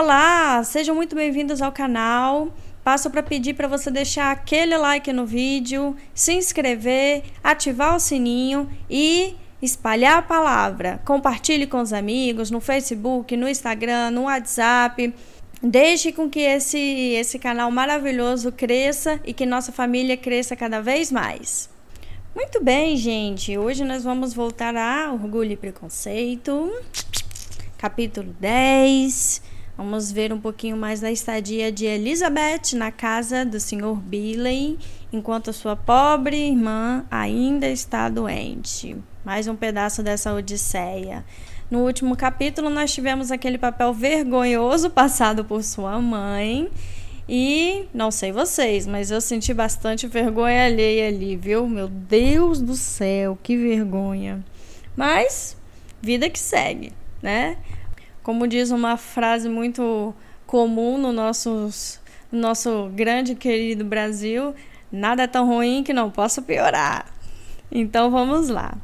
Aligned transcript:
Olá, 0.00 0.62
sejam 0.62 0.94
muito 0.94 1.16
bem-vindos 1.16 1.60
ao 1.60 1.72
canal. 1.72 2.54
Passo 2.84 3.10
para 3.10 3.20
pedir 3.20 3.54
para 3.54 3.66
você 3.66 3.90
deixar 3.90 4.30
aquele 4.30 4.76
like 4.76 5.12
no 5.12 5.26
vídeo, 5.26 5.96
se 6.14 6.34
inscrever, 6.34 7.24
ativar 7.42 7.96
o 7.96 7.98
sininho 7.98 8.70
e 8.88 9.34
espalhar 9.60 10.18
a 10.18 10.22
palavra. 10.22 11.00
Compartilhe 11.04 11.66
com 11.66 11.80
os 11.80 11.92
amigos 11.92 12.48
no 12.48 12.60
Facebook, 12.60 13.36
no 13.36 13.48
Instagram, 13.48 14.12
no 14.12 14.22
WhatsApp. 14.22 15.12
Deixe 15.60 16.12
com 16.12 16.30
que 16.30 16.42
esse, 16.42 16.78
esse 16.78 17.36
canal 17.36 17.68
maravilhoso 17.68 18.52
cresça 18.52 19.18
e 19.24 19.32
que 19.32 19.44
nossa 19.44 19.72
família 19.72 20.16
cresça 20.16 20.54
cada 20.54 20.80
vez 20.80 21.10
mais. 21.10 21.68
Muito 22.36 22.62
bem, 22.62 22.96
gente. 22.96 23.58
Hoje 23.58 23.82
nós 23.82 24.04
vamos 24.04 24.32
voltar 24.32 24.76
a 24.76 25.12
Orgulho 25.12 25.50
e 25.50 25.56
Preconceito, 25.56 26.72
capítulo 27.76 28.32
10. 28.38 29.47
Vamos 29.78 30.10
ver 30.10 30.32
um 30.32 30.40
pouquinho 30.40 30.76
mais 30.76 31.00
da 31.00 31.08
estadia 31.08 31.70
de 31.70 31.86
Elizabeth 31.86 32.74
na 32.74 32.90
casa 32.90 33.44
do 33.44 33.60
Sr. 33.60 33.94
Billy, 33.94 34.76
enquanto 35.12 35.52
sua 35.52 35.76
pobre 35.76 36.36
irmã 36.36 37.06
ainda 37.08 37.68
está 37.68 38.08
doente. 38.08 38.96
Mais 39.24 39.46
um 39.46 39.54
pedaço 39.54 40.02
dessa 40.02 40.34
odisseia. 40.34 41.24
No 41.70 41.84
último 41.84 42.16
capítulo, 42.16 42.68
nós 42.68 42.92
tivemos 42.92 43.30
aquele 43.30 43.56
papel 43.56 43.94
vergonhoso 43.94 44.90
passado 44.90 45.44
por 45.44 45.62
sua 45.62 46.00
mãe. 46.00 46.68
E 47.28 47.84
não 47.94 48.10
sei 48.10 48.32
vocês, 48.32 48.84
mas 48.84 49.12
eu 49.12 49.20
senti 49.20 49.54
bastante 49.54 50.08
vergonha 50.08 50.64
alheia 50.64 51.06
ali, 51.06 51.36
viu? 51.36 51.68
Meu 51.68 51.86
Deus 51.86 52.60
do 52.60 52.74
céu, 52.74 53.38
que 53.40 53.56
vergonha. 53.56 54.44
Mas, 54.96 55.56
vida 56.02 56.28
que 56.28 56.38
segue, 56.40 56.92
né? 57.22 57.58
Como 58.28 58.46
diz 58.46 58.70
uma 58.70 58.98
frase 58.98 59.48
muito 59.48 60.14
comum 60.46 60.98
no, 60.98 61.12
nossos, 61.14 61.98
no 62.30 62.38
nosso 62.38 62.90
grande 62.94 63.34
querido 63.34 63.86
Brasil, 63.86 64.54
nada 64.92 65.22
é 65.22 65.26
tão 65.26 65.46
ruim 65.46 65.82
que 65.82 65.94
não 65.94 66.10
possa 66.10 66.42
piorar. 66.42 67.10
Então 67.72 68.10
vamos 68.10 68.50
lá. 68.50 68.76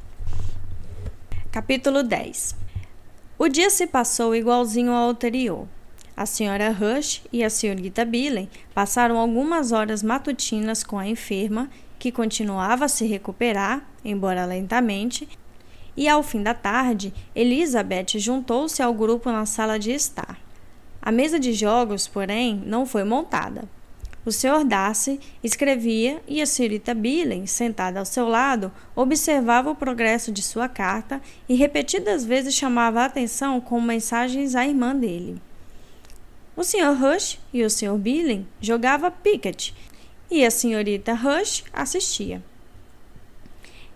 Capítulo 1.53 2.03
10 2.03 2.57
O 3.39 3.47
dia 3.47 3.69
se 3.69 3.87
passou 3.87 4.35
igualzinho 4.35 4.93
ao 4.93 5.11
anterior. 5.11 5.69
A 6.17 6.25
senhora 6.25 6.71
Rush 6.71 7.21
e 7.31 7.45
a 7.45 7.51
senhorita 7.51 8.03
Billen 8.03 8.49
passaram 8.73 9.19
algumas 9.19 9.73
horas 9.73 10.03
matutinas 10.03 10.83
com 10.83 10.99
a 10.99 11.07
enferma, 11.07 11.69
que 11.99 12.11
continuava 12.11 12.87
a 12.87 12.89
se 12.89 13.05
recuperar, 13.05 13.87
embora 14.03 14.47
lentamente, 14.47 15.29
e 15.97 16.09
ao 16.09 16.23
fim 16.23 16.43
da 16.43 16.55
tarde, 16.55 17.13
Elizabeth 17.35 18.19
juntou-se 18.19 18.83
ao 18.83 18.93
grupo 18.93 19.31
na 19.31 19.47
sala 19.47 19.79
de 19.79 19.93
estar. 19.93 20.39
A 21.01 21.13
mesa 21.13 21.39
de 21.39 21.53
jogos, 21.53 22.09
porém, 22.09 22.63
não 22.65 22.87
foi 22.87 23.05
montada. 23.05 23.69
O 24.27 24.33
Sr. 24.33 24.65
Darcy 24.65 25.21
escrevia 25.43 26.23
e 26.27 26.41
a 26.41 26.47
senhorita 26.47 26.95
Billen, 26.95 27.47
sentada 27.47 27.99
ao 27.99 28.07
seu 28.07 28.27
lado, 28.27 28.73
observava 28.97 29.71
o 29.71 29.75
progresso 29.75 30.33
de 30.33 30.43
sua 30.43 30.67
carta 30.67 31.21
e 31.47 31.55
repetidas 31.55 32.25
vezes 32.25 32.55
chamava 32.55 33.03
a 33.03 33.05
atenção 33.05 33.61
com 33.61 33.79
mensagens 33.83 34.55
à 34.55 34.67
irmã 34.67 34.97
dele. 34.97 35.43
O 36.57 36.65
Sr. 36.65 36.95
Rush 36.99 37.39
e 37.53 37.63
o 37.65 37.69
Sr. 37.69 37.99
Billen 37.99 38.47
jogavam 38.61 39.11
piquet 39.11 39.75
e 40.31 40.43
a 40.43 40.51
senhorita 40.51 41.13
Rush 41.13 41.65
assistia. 41.71 42.43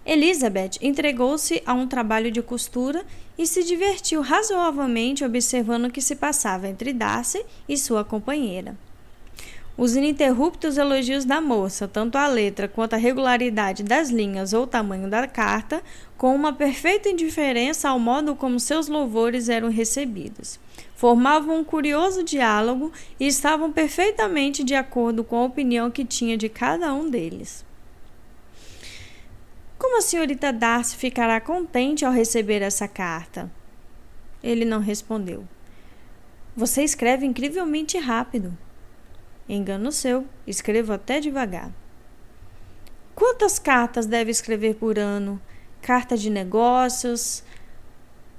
Elizabeth 0.09 0.79
entregou-se 0.81 1.63
a 1.67 1.75
um 1.75 1.87
trabalho 1.87 2.31
de 2.31 2.41
costura 2.41 3.05
e 3.37 3.47
se 3.47 3.63
divertiu 3.63 4.23
razoavelmente 4.23 5.23
observando 5.23 5.85
o 5.85 5.91
que 5.91 6.01
se 6.01 6.17
passava 6.17 6.67
entre 6.67 6.95
Darcy 6.95 7.45
e 7.69 7.77
sua 7.77 8.03
companheira. 8.03 8.75
Os 9.77 9.95
ininterruptos 9.95 10.79
elogios 10.79 11.27
da 11.27 11.43
moça, 11.43 11.87
tanto 11.87 12.17
à 12.17 12.27
letra 12.27 12.67
quanto 12.67 12.95
à 12.95 12.97
regularidade 12.97 13.83
das 13.83 14.09
linhas 14.09 14.55
ou 14.55 14.67
tamanho 14.67 15.11
da 15.11 15.27
carta, 15.27 15.83
com 16.17 16.35
uma 16.35 16.55
perfeita 16.55 17.11
indiferença 17.11 17.91
ao 17.91 17.99
modo 17.99 18.35
como 18.35 18.59
seus 18.59 18.89
louvores 18.89 19.51
eram 19.51 19.69
recebidos, 19.69 20.59
formavam 20.97 21.59
um 21.59 21.65
curioso 21.65 22.23
diálogo 22.23 22.91
e 23.21 23.27
estavam 23.27 23.71
perfeitamente 23.71 24.65
de 24.65 24.75
acordo 24.75 25.23
com 25.23 25.37
a 25.37 25.45
opinião 25.45 25.91
que 25.91 26.03
tinha 26.03 26.35
de 26.35 26.49
cada 26.49 26.95
um 26.95 27.11
deles. 27.11 27.68
Como 29.89 29.97
a 29.97 30.03
senhorita 30.03 30.53
Darcy 30.53 30.95
ficará 30.99 31.41
contente 31.41 32.05
ao 32.05 32.13
receber 32.13 32.61
essa 32.61 32.87
carta? 32.87 33.51
Ele 34.43 34.67
não 34.67 34.81
respondeu. 34.81 35.49
Você 36.55 36.83
escreve 36.83 37.25
incrivelmente 37.25 37.97
rápido. 37.97 38.55
Engano 39.49 39.91
seu, 39.91 40.27
escrevo 40.47 40.93
até 40.93 41.21
devagar. 41.21 41.73
Quantas 43.15 43.59
cartas 43.59 44.05
deve 44.05 44.31
escrever 44.31 44.75
por 44.75 44.99
ano? 44.99 45.41
Carta 45.81 46.19
de 46.19 46.29
negócios? 46.29 47.43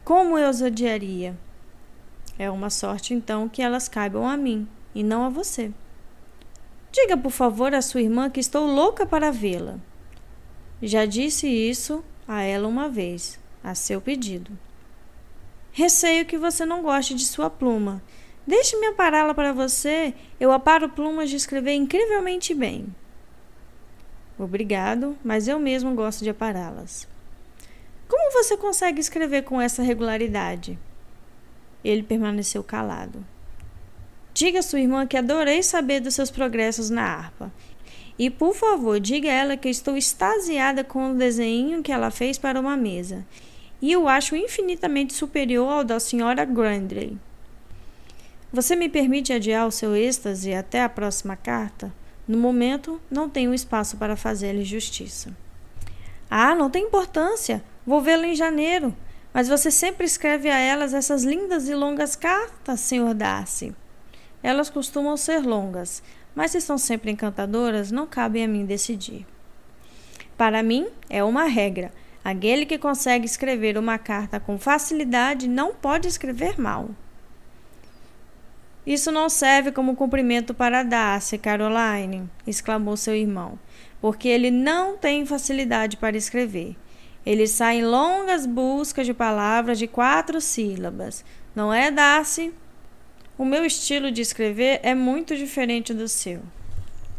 Como 0.05 0.37
eu 0.37 0.51
os 0.51 0.61
odiaria? 0.61 1.35
É 2.37 2.51
uma 2.51 2.69
sorte, 2.69 3.15
então, 3.15 3.49
que 3.49 3.63
elas 3.63 3.89
caibam 3.89 4.27
a 4.27 4.37
mim 4.37 4.67
e 4.93 5.01
não 5.01 5.25
a 5.25 5.29
você. 5.29 5.71
Diga, 6.91 7.17
por 7.17 7.31
favor, 7.31 7.73
à 7.73 7.81
sua 7.81 8.03
irmã 8.03 8.29
que 8.29 8.39
estou 8.39 8.67
louca 8.67 9.03
para 9.03 9.31
vê-la. 9.31 9.79
Já 10.81 11.05
disse 11.05 11.47
isso 11.47 12.03
a 12.27 12.41
ela 12.41 12.67
uma 12.67 12.87
vez, 12.87 13.39
a 13.63 13.75
seu 13.75 13.99
pedido. 13.99 14.57
Receio 15.71 16.25
que 16.25 16.37
você 16.37 16.65
não 16.65 16.81
goste 16.81 17.13
de 17.13 17.25
sua 17.25 17.49
pluma. 17.49 18.01
Deixe-me 18.47 18.87
apará-la 18.87 19.33
para 19.33 19.53
você. 19.53 20.13
Eu 20.39 20.51
aparo 20.51 20.89
plumas 20.89 21.29
de 21.29 21.35
escrever 21.35 21.73
incrivelmente 21.73 22.53
bem. 22.53 22.87
Obrigado, 24.37 25.17
mas 25.23 25.47
eu 25.47 25.59
mesmo 25.59 25.93
gosto 25.93 26.23
de 26.23 26.29
apará-las. 26.29 27.07
Como 28.07 28.31
você 28.31 28.55
consegue 28.55 29.01
escrever 29.01 29.43
com 29.43 29.59
essa 29.59 29.83
regularidade? 29.83 30.79
Ele 31.83 32.03
permaneceu 32.03 32.63
calado. 32.63 33.23
Diga 34.33 34.59
à 34.59 34.63
sua 34.63 34.79
irmã 34.79 35.05
que 35.05 35.17
adorei 35.17 35.61
saber 35.61 35.99
dos 35.99 36.15
seus 36.15 36.31
progressos 36.31 36.89
na 36.89 37.03
harpa 37.03 37.51
e 38.19 38.29
por 38.29 38.53
favor, 38.53 38.99
diga 38.99 39.29
a 39.29 39.33
ela 39.33 39.57
que 39.57 39.69
estou 39.69 39.95
extasiada 39.95 40.83
com 40.83 41.11
o 41.11 41.15
desenho 41.15 41.81
que 41.81 41.89
ela 41.89 42.11
fez 42.11 42.37
para 42.37 42.59
uma 42.59 42.75
mesa. 42.75 43.25
E 43.81 43.93
eu 43.93 44.09
acho 44.09 44.35
infinitamente 44.35 45.13
superior 45.13 45.69
ao 45.71 45.83
da 45.85 46.01
senhora 46.01 46.43
Grandley. 46.43 47.17
Você 48.51 48.75
me 48.75 48.89
permite 48.89 49.31
adiar 49.31 49.65
o 49.65 49.71
seu 49.71 49.95
êxtase 49.95 50.53
até 50.53 50.83
a 50.83 50.89
próxima 50.89 51.37
carta? 51.37 51.93
No 52.27 52.37
momento, 52.37 52.99
não 53.09 53.29
tenho 53.29 53.53
espaço 53.53 53.95
para 53.95 54.17
fazer-lhe 54.17 54.65
justiça. 54.65 55.33
Ah, 56.29 56.53
não 56.53 56.69
tem 56.69 56.87
importância. 56.87 57.63
Vou 57.87 58.01
vê-la 58.01 58.27
em 58.27 58.35
janeiro. 58.35 58.93
Mas 59.33 59.47
você 59.47 59.71
sempre 59.71 60.05
escreve 60.05 60.49
a 60.49 60.57
elas 60.57 60.93
essas 60.93 61.23
lindas 61.23 61.69
e 61.69 61.73
longas 61.73 62.17
cartas, 62.17 62.81
Sr. 62.81 63.13
Darcy. 63.13 63.73
Elas 64.41 64.69
costumam 64.69 65.15
ser 65.17 65.39
longas, 65.39 66.01
mas 66.39 66.51
se 66.51 66.61
são 66.61 66.77
sempre 66.77 67.11
encantadoras, 67.11 67.91
não 67.91 68.07
cabe 68.07 68.41
a 68.41 68.47
mim 68.47 68.65
decidir. 68.65 69.25
Para 70.37 70.63
mim, 70.63 70.87
é 71.09 71.21
uma 71.21 71.43
regra. 71.43 71.91
Aquele 72.23 72.65
que 72.65 72.77
consegue 72.77 73.25
escrever 73.25 73.77
uma 73.77 73.97
carta 73.97 74.39
com 74.39 74.57
facilidade 74.57 75.49
não 75.49 75.75
pode 75.75 76.07
escrever 76.07 76.57
mal. 76.57 76.91
Isso 78.87 79.11
não 79.11 79.27
serve 79.27 79.73
como 79.73 79.97
cumprimento 79.97 80.53
para 80.53 80.81
Darcy, 80.81 81.37
Caroline, 81.37 82.29
exclamou 82.47 82.95
seu 82.95 83.17
irmão, 83.17 83.59
porque 83.99 84.29
ele 84.29 84.49
não 84.49 84.95
tem 84.95 85.25
facilidade 85.25 85.97
para 85.97 86.15
escrever. 86.15 86.73
Ele 87.25 87.47
sai 87.47 87.79
em 87.79 87.85
longas 87.85 88.45
buscas 88.45 89.05
de 89.05 89.13
palavras 89.13 89.77
de 89.77 89.87
quatro 89.87 90.39
sílabas. 90.39 91.25
Não 91.53 91.73
é, 91.73 91.91
Darcy? 91.91 92.53
O 93.39 93.45
meu 93.45 93.65
estilo 93.65 94.11
de 94.11 94.21
escrever 94.21 94.81
é 94.83 94.93
muito 94.93 95.33
diferente 95.33 95.93
do 95.93 96.09
seu. 96.09 96.41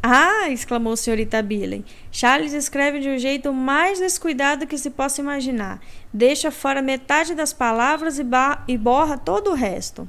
Ah! 0.03 0.51
exclamou 0.51 0.95
senhorita 0.95 1.41
Billen. 1.41 1.83
Charles 2.13 2.53
escreve 2.53 3.01
de 3.01 3.09
um 3.09 3.19
jeito 3.19 3.55
mais 3.55 3.99
descuidado 3.99 4.67
que 4.67 4.77
se 4.77 4.91
possa 4.91 5.23
imaginar. 5.23 5.81
Deixa 6.13 6.51
fora 6.51 6.83
metade 6.83 7.35
das 7.35 7.55
palavras 7.55 8.19
e, 8.19 8.23
e 8.69 8.77
borra 8.77 9.17
todo 9.17 9.51
o 9.51 9.55
resto. 9.55 10.07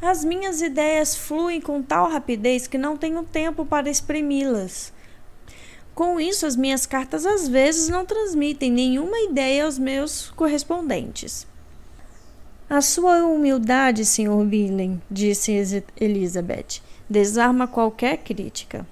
As 0.00 0.24
minhas 0.24 0.62
ideias 0.62 1.14
fluem 1.14 1.60
com 1.60 1.82
tal 1.82 2.08
rapidez 2.08 2.66
que 2.66 2.78
não 2.78 2.96
tenho 2.96 3.22
tempo 3.22 3.66
para 3.66 3.90
exprimi-las. 3.90 4.94
Com 5.94 6.18
isso, 6.18 6.46
as 6.46 6.56
minhas 6.56 6.86
cartas 6.86 7.26
às 7.26 7.46
vezes 7.46 7.90
não 7.90 8.06
transmitem 8.06 8.72
nenhuma 8.72 9.20
ideia 9.20 9.66
aos 9.66 9.78
meus 9.78 10.30
correspondentes. 10.30 11.46
A 12.68 12.80
sua 12.80 13.24
humildade, 13.24 14.04
Sr. 14.04 14.44
Billen, 14.44 15.00
disse 15.08 15.52
Elizabeth, 16.00 16.82
desarma 17.08 17.68
qualquer 17.68 18.16
crítica. 18.16 18.84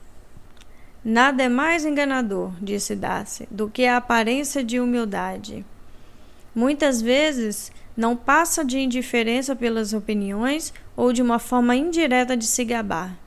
Nada 1.05 1.43
é 1.43 1.49
mais 1.49 1.85
enganador, 1.85 2.53
disse 2.62 2.94
Darcy, 2.94 3.49
do 3.50 3.69
que 3.69 3.85
a 3.85 3.97
aparência 3.97 4.62
de 4.62 4.79
humildade. 4.79 5.67
Muitas 6.55 7.03
vezes 7.03 7.73
não 7.97 8.17
passa 8.17 8.65
de 8.65 8.79
indiferença 8.79 9.56
pelas 9.56 9.93
opiniões 9.93 10.73
ou 10.97 11.12
de 11.12 11.21
uma 11.21 11.41
forma 11.41 11.75
indireta 11.75 12.37
de 12.37 12.47
se 12.47 12.65
gabar. 12.65 13.19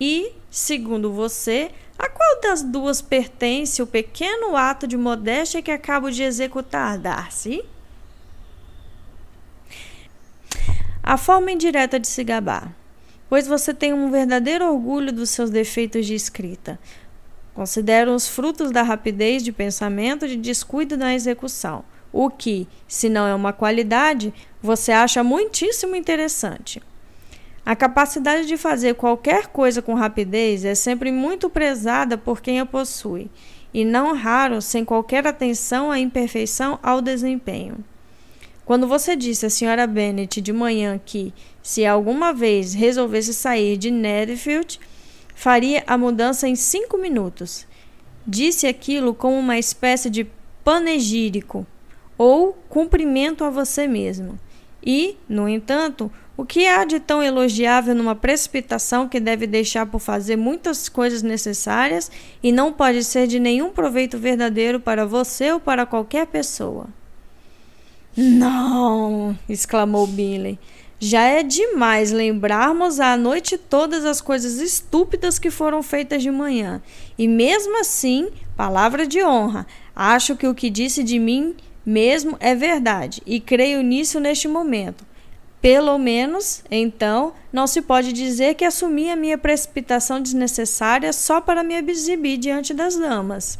E, 0.00 0.30
segundo 0.48 1.12
você, 1.12 1.72
a 1.98 2.08
qual 2.08 2.40
das 2.40 2.62
duas 2.62 3.02
pertence 3.02 3.82
o 3.82 3.86
pequeno 3.86 4.56
ato 4.56 4.86
de 4.86 4.96
modéstia 4.96 5.60
que 5.60 5.72
acabo 5.72 6.08
de 6.08 6.22
executar, 6.22 6.96
Darcy? 6.96 7.64
A 11.02 11.16
forma 11.16 11.50
indireta 11.50 11.98
de 11.98 12.06
se 12.06 12.22
gabar, 12.22 12.74
pois 13.28 13.46
você 13.46 13.72
tem 13.72 13.92
um 13.92 14.10
verdadeiro 14.10 14.70
orgulho 14.70 15.12
dos 15.12 15.30
seus 15.30 15.48
defeitos 15.48 16.04
de 16.06 16.14
escrita. 16.14 16.78
Considero 17.54 18.14
os 18.14 18.28
frutos 18.28 18.70
da 18.70 18.82
rapidez 18.82 19.42
de 19.42 19.50
pensamento 19.50 20.26
e 20.26 20.30
de 20.30 20.36
descuido 20.36 20.96
na 20.96 21.14
execução, 21.14 21.84
o 22.12 22.28
que, 22.28 22.68
se 22.86 23.08
não 23.08 23.26
é 23.26 23.34
uma 23.34 23.52
qualidade, 23.52 24.32
você 24.62 24.92
acha 24.92 25.24
muitíssimo 25.24 25.96
interessante. 25.96 26.82
A 27.64 27.74
capacidade 27.74 28.46
de 28.46 28.56
fazer 28.56 28.94
qualquer 28.94 29.46
coisa 29.46 29.80
com 29.80 29.94
rapidez 29.94 30.64
é 30.64 30.74
sempre 30.74 31.10
muito 31.10 31.48
prezada 31.48 32.18
por 32.18 32.40
quem 32.40 32.60
a 32.60 32.66
possui, 32.66 33.30
e 33.72 33.84
não 33.84 34.14
raro 34.14 34.60
sem 34.60 34.84
qualquer 34.84 35.26
atenção 35.26 35.90
à 35.90 35.98
imperfeição 35.98 36.78
ao 36.82 37.00
desempenho. 37.00 37.84
Quando 38.70 38.86
você 38.86 39.16
disse 39.16 39.44
à 39.44 39.50
senhora 39.50 39.84
Bennet 39.84 40.40
de 40.40 40.52
manhã 40.52 40.96
que, 41.04 41.34
se 41.60 41.84
alguma 41.84 42.32
vez 42.32 42.72
resolvesse 42.72 43.34
sair 43.34 43.76
de 43.76 43.90
Netherfield, 43.90 44.78
faria 45.34 45.82
a 45.88 45.98
mudança 45.98 46.46
em 46.46 46.54
cinco 46.54 46.96
minutos, 46.96 47.66
disse 48.24 48.68
aquilo 48.68 49.12
como 49.12 49.36
uma 49.36 49.58
espécie 49.58 50.08
de 50.08 50.24
panegírico 50.62 51.66
ou 52.16 52.56
cumprimento 52.68 53.42
a 53.42 53.50
você 53.50 53.88
mesmo. 53.88 54.38
E, 54.86 55.16
no 55.28 55.48
entanto, 55.48 56.08
o 56.36 56.46
que 56.46 56.68
há 56.68 56.84
de 56.84 57.00
tão 57.00 57.20
elogiável 57.20 57.92
numa 57.92 58.14
precipitação 58.14 59.08
que 59.08 59.18
deve 59.18 59.48
deixar 59.48 59.86
por 59.86 59.98
fazer 59.98 60.36
muitas 60.36 60.88
coisas 60.88 61.24
necessárias 61.24 62.08
e 62.40 62.52
não 62.52 62.72
pode 62.72 63.02
ser 63.02 63.26
de 63.26 63.40
nenhum 63.40 63.70
proveito 63.70 64.16
verdadeiro 64.16 64.78
para 64.78 65.04
você 65.04 65.50
ou 65.50 65.58
para 65.58 65.84
qualquer 65.84 66.28
pessoa? 66.28 66.86
Não! 68.22 69.38
exclamou 69.48 70.06
Billy. 70.06 70.58
Já 70.98 71.22
é 71.22 71.42
demais 71.42 72.12
lembrarmos 72.12 73.00
à 73.00 73.16
noite 73.16 73.56
todas 73.56 74.04
as 74.04 74.20
coisas 74.20 74.58
estúpidas 74.58 75.38
que 75.38 75.50
foram 75.50 75.82
feitas 75.82 76.22
de 76.22 76.30
manhã. 76.30 76.82
E 77.16 77.26
mesmo 77.26 77.80
assim, 77.80 78.28
palavra 78.54 79.06
de 79.06 79.24
honra, 79.24 79.66
acho 79.96 80.36
que 80.36 80.46
o 80.46 80.54
que 80.54 80.68
disse 80.68 81.02
de 81.02 81.18
mim 81.18 81.56
mesmo 81.86 82.36
é 82.40 82.54
verdade 82.54 83.22
e 83.24 83.40
creio 83.40 83.82
nisso 83.82 84.20
neste 84.20 84.46
momento. 84.46 85.06
Pelo 85.62 85.96
menos, 85.96 86.62
então, 86.70 87.32
não 87.50 87.66
se 87.66 87.80
pode 87.80 88.12
dizer 88.12 88.54
que 88.54 88.66
assumi 88.66 89.10
a 89.10 89.16
minha 89.16 89.38
precipitação 89.38 90.20
desnecessária 90.20 91.10
só 91.14 91.40
para 91.40 91.64
me 91.64 91.74
exibir 91.74 92.36
diante 92.36 92.74
das 92.74 92.96
damas. 92.96 93.58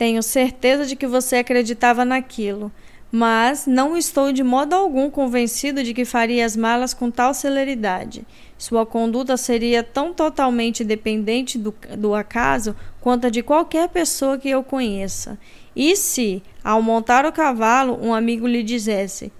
Tenho 0.00 0.22
certeza 0.22 0.86
de 0.86 0.96
que 0.96 1.06
você 1.06 1.36
acreditava 1.36 2.06
naquilo, 2.06 2.72
mas 3.12 3.66
não 3.66 3.94
estou 3.94 4.32
de 4.32 4.42
modo 4.42 4.72
algum 4.72 5.10
convencido 5.10 5.84
de 5.84 5.92
que 5.92 6.06
faria 6.06 6.46
as 6.46 6.56
malas 6.56 6.94
com 6.94 7.10
tal 7.10 7.34
celeridade. 7.34 8.26
Sua 8.56 8.86
conduta 8.86 9.36
seria 9.36 9.82
tão 9.82 10.14
totalmente 10.14 10.82
dependente 10.82 11.58
do, 11.58 11.74
do 11.98 12.14
acaso 12.14 12.74
quanto 12.98 13.26
a 13.26 13.30
de 13.30 13.42
qualquer 13.42 13.90
pessoa 13.90 14.38
que 14.38 14.48
eu 14.48 14.62
conheça. 14.62 15.38
E 15.76 15.94
se, 15.94 16.42
ao 16.64 16.80
montar 16.80 17.26
o 17.26 17.32
cavalo, 17.32 17.98
um 18.02 18.14
amigo 18.14 18.46
lhe 18.46 18.62
dissesse: 18.62 19.30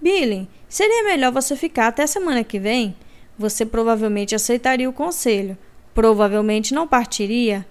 Billy, 0.00 0.48
seria 0.66 1.04
melhor 1.04 1.30
você 1.30 1.54
ficar 1.54 1.88
até 1.88 2.06
semana 2.06 2.42
que 2.42 2.58
vem? 2.58 2.96
Você 3.38 3.66
provavelmente 3.66 4.34
aceitaria 4.34 4.88
o 4.88 4.94
conselho, 4.94 5.58
provavelmente 5.94 6.72
não 6.72 6.88
partiria 6.88 7.66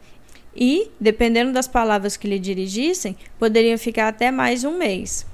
e, 0.55 0.89
dependendo 0.99 1.51
das 1.51 1.67
palavras 1.67 2.15
que 2.15 2.27
lhe 2.27 2.39
dirigissem, 2.39 3.17
poderiam 3.37 3.77
ficar 3.77 4.07
até 4.07 4.31
mais 4.31 4.63
um 4.63 4.77
mês. 4.77 5.25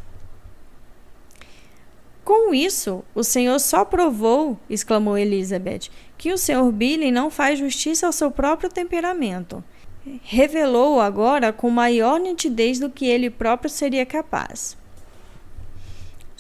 Com 2.24 2.54
isso, 2.54 3.04
o 3.14 3.24
senhor 3.24 3.60
só 3.60 3.84
provou, 3.84 4.58
exclamou 4.70 5.18
Elizabeth, 5.18 5.90
que 6.18 6.32
o 6.32 6.38
senhor 6.38 6.72
Billy 6.72 7.12
não 7.12 7.30
faz 7.30 7.60
justiça 7.60 8.06
ao 8.06 8.12
seu 8.14 8.32
próprio 8.32 8.70
temperamento. 8.70 9.64
Revelou-o 10.24 11.00
agora 11.00 11.52
com 11.52 11.70
maior 11.70 12.20
nitidez 12.20 12.80
do 12.80 12.90
que 12.90 13.06
ele 13.06 13.30
próprio 13.30 13.70
seria 13.70 14.06
capaz. 14.06 14.78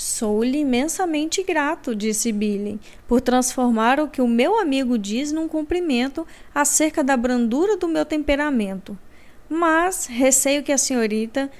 Sou-lhe 0.01 0.57
imensamente 0.57 1.43
grato, 1.43 1.95
disse 1.95 2.31
Billy, 2.31 2.79
por 3.07 3.21
transformar 3.21 3.99
o 3.99 4.07
que 4.07 4.19
o 4.19 4.27
meu 4.27 4.59
amigo 4.59 4.97
diz 4.97 5.31
num 5.31 5.47
cumprimento 5.47 6.25
acerca 6.55 7.03
da 7.03 7.15
brandura 7.15 7.77
do 7.77 7.87
meu 7.87 8.03
temperamento. 8.03 8.97
Mas 9.47 10.07
receio 10.07 10.63
que 10.63 10.71
a 10.71 10.77
senhorita 10.77 11.51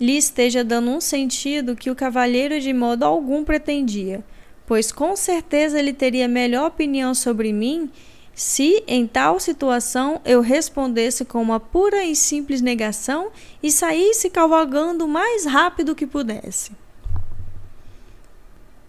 lhe 0.00 0.16
esteja 0.16 0.62
dando 0.62 0.88
um 0.88 1.00
sentido 1.00 1.74
que 1.74 1.90
o 1.90 1.96
cavalheiro 1.96 2.60
de 2.60 2.72
modo 2.72 3.02
algum 3.02 3.42
pretendia, 3.42 4.24
pois 4.68 4.92
com 4.92 5.16
certeza 5.16 5.76
ele 5.76 5.92
teria 5.92 6.28
melhor 6.28 6.68
opinião 6.68 7.12
sobre 7.12 7.52
mim 7.52 7.90
se, 8.32 8.84
em 8.86 9.04
tal 9.04 9.40
situação, 9.40 10.20
eu 10.24 10.40
respondesse 10.40 11.24
com 11.24 11.42
uma 11.42 11.58
pura 11.58 12.04
e 12.04 12.14
simples 12.14 12.60
negação 12.60 13.32
e 13.60 13.68
saísse 13.68 14.30
cavalgando 14.30 15.06
o 15.06 15.08
mais 15.08 15.44
rápido 15.44 15.96
que 15.96 16.06
pudesse. 16.06 16.70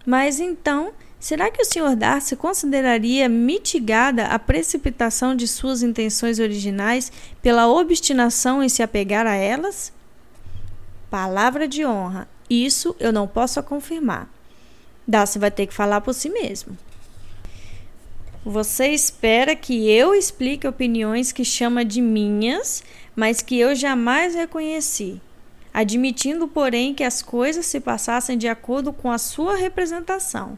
Mas 0.06 0.40
então, 0.40 0.92
será 1.20 1.50
que 1.52 1.62
o 1.62 1.66
Sr. 1.66 1.96
Darcy 1.96 2.36
consideraria 2.36 3.30
mitigada 3.30 4.26
a 4.26 4.40
precipitação 4.40 5.36
de 5.36 5.48
suas 5.48 5.84
intenções 5.84 6.40
originais 6.40 7.12
pela 7.42 7.68
obstinação 7.68 8.64
em 8.64 8.70
se 8.70 8.82
apegar 8.82 9.28
a 9.28 9.36
elas? 9.36 9.94
Palavra 11.10 11.68
de 11.68 11.86
honra, 11.86 12.28
isso 12.50 12.96
eu 13.00 13.12
não 13.12 13.28
posso 13.28 13.62
confirmar. 13.64 14.30
Darcy 15.08 15.38
vai 15.40 15.52
ter 15.52 15.68
que 15.68 15.74
falar 15.74 16.02
por 16.02 16.14
si 16.14 16.30
mesmo. 16.30 16.78
Você 18.44 18.88
espera 18.88 19.56
que 19.56 19.88
eu 19.90 20.16
explique 20.16 20.66
opiniões 20.66 21.32
que 21.32 21.46
chama 21.46 21.86
de 21.86 22.02
minhas, 22.02 22.84
mas 23.16 23.42
que 23.42 23.60
eu 23.60 23.76
jamais 23.76 24.34
reconheci 24.34 25.22
admitindo, 25.74 26.48
porém, 26.48 26.94
que 26.94 27.04
as 27.04 27.22
coisas 27.22 27.66
se 27.66 27.80
passassem 27.80 28.38
de 28.38 28.48
acordo 28.48 28.92
com 28.92 29.12
a 29.12 29.18
sua 29.18 29.56
representação. 29.56 30.58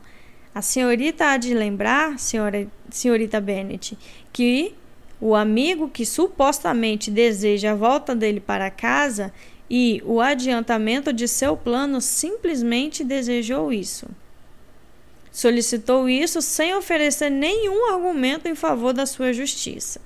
A 0.53 0.62
senhorita 0.62 1.27
há 1.27 1.38
de 1.38 1.53
lembrar, 1.53 2.20
senhora, 2.20 2.67
senhorita 2.91 3.41
Bennet, 3.41 3.98
que 4.32 4.75
o 5.20 5.36
amigo 5.36 5.89
que 5.89 6.05
supostamente 6.05 7.10
deseja 7.10 7.72
a 7.72 7.75
volta 7.75 8.15
dele 8.15 8.39
para 8.39 8.70
casa 8.70 9.34
e 9.70 10.01
o 10.05 10.22
adiantamento 10.22 11.12
de 11.12 11.27
seu 11.27 11.55
plano 11.55 12.01
simplesmente 12.01 13.03
desejou 13.03 13.72
isso. 13.72 14.08
Solicitou 15.32 16.08
isso 16.08 16.41
sem 16.41 16.75
oferecer 16.75 17.32
nenhum 17.32 17.91
argumento 17.91 18.48
em 18.48 18.53
favor 18.53 18.93
da 18.93 19.05
sua 19.05 19.34
justiça. 19.34 20.00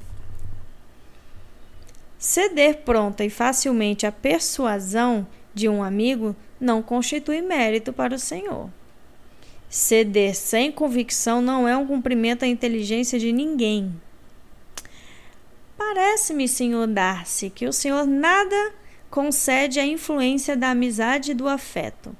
Ceder 2.17 2.77
pronta 2.77 3.23
e 3.23 3.29
facilmente 3.29 4.05
à 4.05 4.11
persuasão 4.11 5.27
de 5.53 5.69
um 5.69 5.83
amigo 5.83 6.35
não 6.59 6.81
constitui 6.81 7.41
mérito 7.41 7.93
para 7.93 8.15
o 8.15 8.19
Senhor. 8.19 8.69
Ceder 9.69 10.35
sem 10.35 10.71
convicção 10.71 11.41
não 11.41 11.67
é 11.67 11.75
um 11.75 11.85
cumprimento 11.85 12.43
à 12.43 12.47
inteligência 12.47 13.19
de 13.19 13.31
ninguém. 13.31 13.93
Parece-me, 15.77 16.47
senhor 16.47 16.87
Darcy, 16.87 17.49
que 17.49 17.67
o 17.67 17.73
senhor 17.73 18.07
nada 18.07 18.73
concede 19.09 19.79
à 19.79 19.85
influência 19.85 20.55
da 20.55 20.71
amizade 20.71 21.31
e 21.31 21.35
do 21.35 21.47
afeto. 21.47 22.15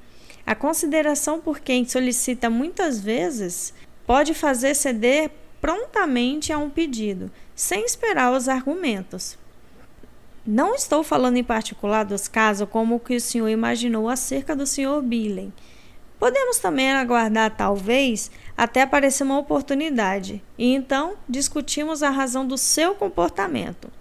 A 0.46 0.54
consideração 0.54 1.40
por 1.40 1.60
quem 1.60 1.84
solicita 1.88 2.50
muitas 2.50 3.00
vezes 3.00 3.74
pode 4.06 4.34
fazer 4.34 4.76
ceder 4.76 5.32
prontamente 5.60 6.54
a 6.54 6.58
um 6.58 6.70
pedido, 6.70 7.32
sem 7.56 7.84
esperar 7.84 8.32
os 8.32 8.48
argumentos. 8.48 9.38
Não 10.50 10.74
estou 10.74 11.04
falando 11.04 11.36
em 11.36 11.44
particular 11.44 12.06
dos 12.06 12.30
casos 12.30 12.70
como 12.70 12.96
o 12.96 13.00
que 13.02 13.18
o 13.18 13.20
senhor 13.20 13.50
imaginou 13.50 14.08
acerca 14.08 14.56
do 14.56 14.66
senhor 14.66 15.02
Billen. 15.02 15.52
Podemos 16.18 16.58
também 16.58 16.90
aguardar, 16.90 17.54
talvez, 17.58 18.32
até 18.56 18.84
aparecer 18.84 19.26
uma 19.26 19.38
oportunidade, 19.38 20.42
e 20.58 20.74
então 20.74 21.16
discutimos 21.28 22.02
a 22.02 22.10
razão 22.10 22.48
do 22.48 22.58
seu 22.58 22.96
comportamento. 22.96 23.92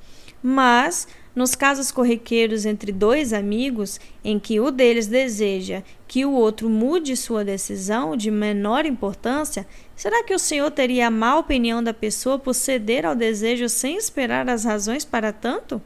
Mas, 0.41 1.09
nos 1.35 1.57
casos 1.57 1.91
corriqueiros 1.91 2.65
entre 2.65 2.93
dois 2.93 3.33
amigos, 3.33 3.99
em 4.23 4.38
que 4.38 4.61
o 4.61 4.71
deles 4.71 5.09
deseja 5.09 5.83
que 6.07 6.25
o 6.25 6.31
outro 6.31 6.71
mude 6.71 7.17
sua 7.17 7.45
decisão 7.45 8.17
de 8.17 8.31
menor 8.31 8.87
importância, 8.87 9.67
será 9.97 10.23
que 10.23 10.33
o 10.33 10.38
senhor 10.38 10.71
teria 10.71 11.09
a 11.09 11.11
má 11.11 11.37
opinião 11.37 11.83
da 11.83 11.93
pessoa 11.93 12.38
por 12.38 12.55
ceder 12.55 13.05
ao 13.05 13.17
desejo 13.17 13.69
sem 13.69 13.97
esperar 13.97 14.49
as 14.49 14.65
razões 14.65 15.05
para 15.05 15.33
tanto? 15.33 15.83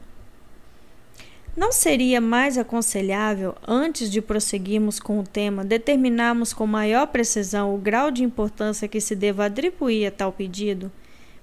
Não 1.55 1.71
seria 1.71 2.21
mais 2.21 2.57
aconselhável, 2.57 3.55
antes 3.67 4.09
de 4.09 4.21
prosseguirmos 4.21 5.01
com 5.01 5.19
o 5.19 5.23
tema, 5.23 5.65
determinarmos 5.65 6.53
com 6.53 6.65
maior 6.65 7.07
precisão 7.07 7.75
o 7.75 7.77
grau 7.77 8.09
de 8.09 8.23
importância 8.23 8.87
que 8.87 9.01
se 9.01 9.15
deva 9.15 9.45
atribuir 9.45 10.05
a 10.05 10.11
tal 10.11 10.31
pedido, 10.31 10.89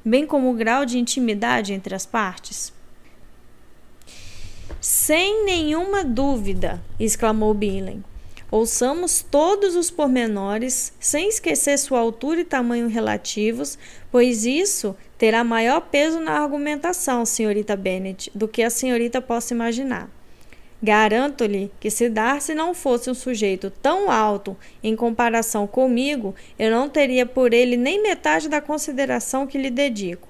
bem 0.03 0.27
como 0.27 0.51
o 0.51 0.55
grau 0.55 0.87
de 0.87 0.99
intimidade 0.99 1.75
entre 1.75 1.95
as 1.95 2.07
partes? 2.07 2.73
Sem 4.81 5.45
nenhuma 5.45 6.03
dúvida, 6.03 6.83
exclamou 6.99 7.53
Billen. 7.53 8.03
Ouçamos 8.51 9.21
todos 9.21 9.77
os 9.77 9.91
pormenores, 9.91 10.95
sem 10.99 11.29
esquecer 11.29 11.77
sua 11.79 11.99
altura 11.99 12.41
e 12.41 12.45
tamanho 12.47 12.89
relativos, 12.89 13.79
pois 14.11 14.47
isso 14.47 14.97
terá 15.19 15.45
maior 15.45 15.83
peso 15.83 16.19
na 16.19 16.33
argumentação, 16.33 17.27
senhorita 17.27 17.77
Bennet, 17.77 18.31
do 18.35 18.49
que 18.49 18.63
a 18.63 18.71
senhorita 18.71 19.21
possa 19.21 19.53
imaginar. 19.53 20.11
Garanto-lhe 20.83 21.71
que 21.79 21.91
se 21.91 22.09
Darcy 22.09 22.55
não 22.55 22.73
fosse 22.73 23.11
um 23.11 23.15
sujeito 23.15 23.71
tão 23.83 24.11
alto 24.11 24.57
em 24.83 24.97
comparação 24.97 25.67
comigo, 25.67 26.35
eu 26.59 26.71
não 26.71 26.89
teria 26.89 27.27
por 27.27 27.53
ele 27.53 27.77
nem 27.77 28.03
metade 28.03 28.49
da 28.49 28.63
consideração 28.63 29.47
que 29.47 29.59
lhe 29.59 29.71
dedico. 29.71 30.27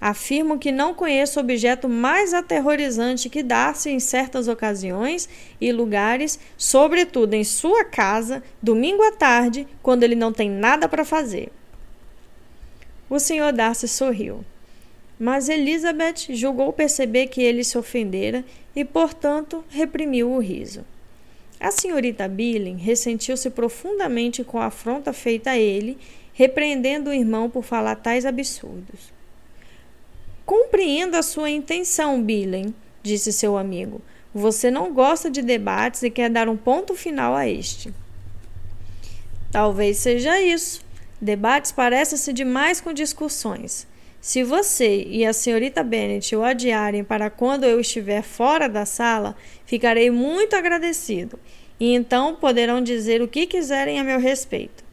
Afirmo 0.00 0.58
que 0.58 0.72
não 0.72 0.94
conheço 0.94 1.38
objeto 1.38 1.86
mais 1.86 2.32
aterrorizante 2.32 3.28
que 3.28 3.42
Darcy 3.42 3.90
em 3.90 4.00
certas 4.00 4.48
ocasiões 4.48 5.28
e 5.60 5.70
lugares, 5.70 6.40
sobretudo 6.56 7.34
em 7.34 7.44
sua 7.44 7.84
casa, 7.84 8.42
domingo 8.62 9.02
à 9.02 9.12
tarde, 9.12 9.68
quando 9.82 10.02
ele 10.02 10.14
não 10.14 10.32
tem 10.32 10.48
nada 10.48 10.88
para 10.88 11.04
fazer. 11.04 11.50
O 13.10 13.18
Sr. 13.18 13.52
Darcy 13.52 13.86
sorriu. 13.88 14.42
Mas 15.18 15.50
Elizabeth 15.50 16.30
julgou 16.30 16.72
perceber 16.72 17.26
que 17.26 17.42
ele 17.42 17.62
se 17.62 17.76
ofendera 17.76 18.42
e, 18.74 18.86
portanto, 18.86 19.62
reprimiu 19.68 20.32
o 20.32 20.38
riso. 20.38 20.82
A 21.60 21.70
senhorita 21.70 22.26
Billing 22.26 22.78
ressentiu-se 22.78 23.50
profundamente 23.50 24.42
com 24.42 24.58
a 24.58 24.66
afronta 24.66 25.12
feita 25.12 25.50
a 25.50 25.58
ele, 25.58 25.98
repreendendo 26.32 27.10
o 27.10 27.12
irmão 27.12 27.50
por 27.50 27.62
falar 27.62 27.96
tais 27.96 28.24
absurdos. 28.24 29.19
Compreendo 30.50 31.14
a 31.14 31.22
sua 31.22 31.48
intenção, 31.48 32.20
Billen, 32.20 32.74
disse 33.04 33.32
seu 33.32 33.56
amigo. 33.56 34.02
Você 34.34 34.68
não 34.68 34.92
gosta 34.92 35.30
de 35.30 35.42
debates 35.42 36.02
e 36.02 36.10
quer 36.10 36.28
dar 36.28 36.48
um 36.48 36.56
ponto 36.56 36.92
final 36.96 37.36
a 37.36 37.48
este. 37.48 37.94
Talvez 39.52 39.98
seja 39.98 40.42
isso. 40.42 40.80
Debates 41.20 41.70
parecem-se 41.70 42.32
demais 42.32 42.80
com 42.80 42.92
discussões. 42.92 43.86
Se 44.20 44.42
você 44.42 45.04
e 45.04 45.24
a 45.24 45.32
senhorita 45.32 45.84
Bennet 45.84 46.34
o 46.34 46.42
adiarem 46.42 47.04
para 47.04 47.30
quando 47.30 47.62
eu 47.62 47.78
estiver 47.78 48.22
fora 48.22 48.68
da 48.68 48.84
sala, 48.84 49.36
ficarei 49.64 50.10
muito 50.10 50.56
agradecido. 50.56 51.38
E 51.78 51.94
então 51.94 52.34
poderão 52.34 52.82
dizer 52.82 53.22
o 53.22 53.28
que 53.28 53.46
quiserem 53.46 54.00
a 54.00 54.04
meu 54.04 54.18
respeito. 54.18 54.89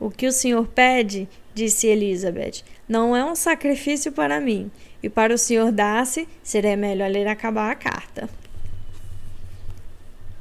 O 0.00 0.10
que 0.10 0.26
o 0.26 0.32
senhor 0.32 0.66
pede, 0.68 1.28
disse 1.54 1.86
Elizabeth, 1.86 2.62
não 2.88 3.16
é 3.16 3.24
um 3.24 3.34
sacrifício 3.34 4.12
para 4.12 4.40
mim, 4.40 4.70
e 5.02 5.08
para 5.08 5.34
o 5.34 5.38
Sr. 5.38 5.72
Darcy 5.72 6.28
seria 6.42 6.76
melhor 6.76 7.10
ler 7.10 7.26
acabar 7.26 7.70
a 7.70 7.74
carta. 7.74 8.28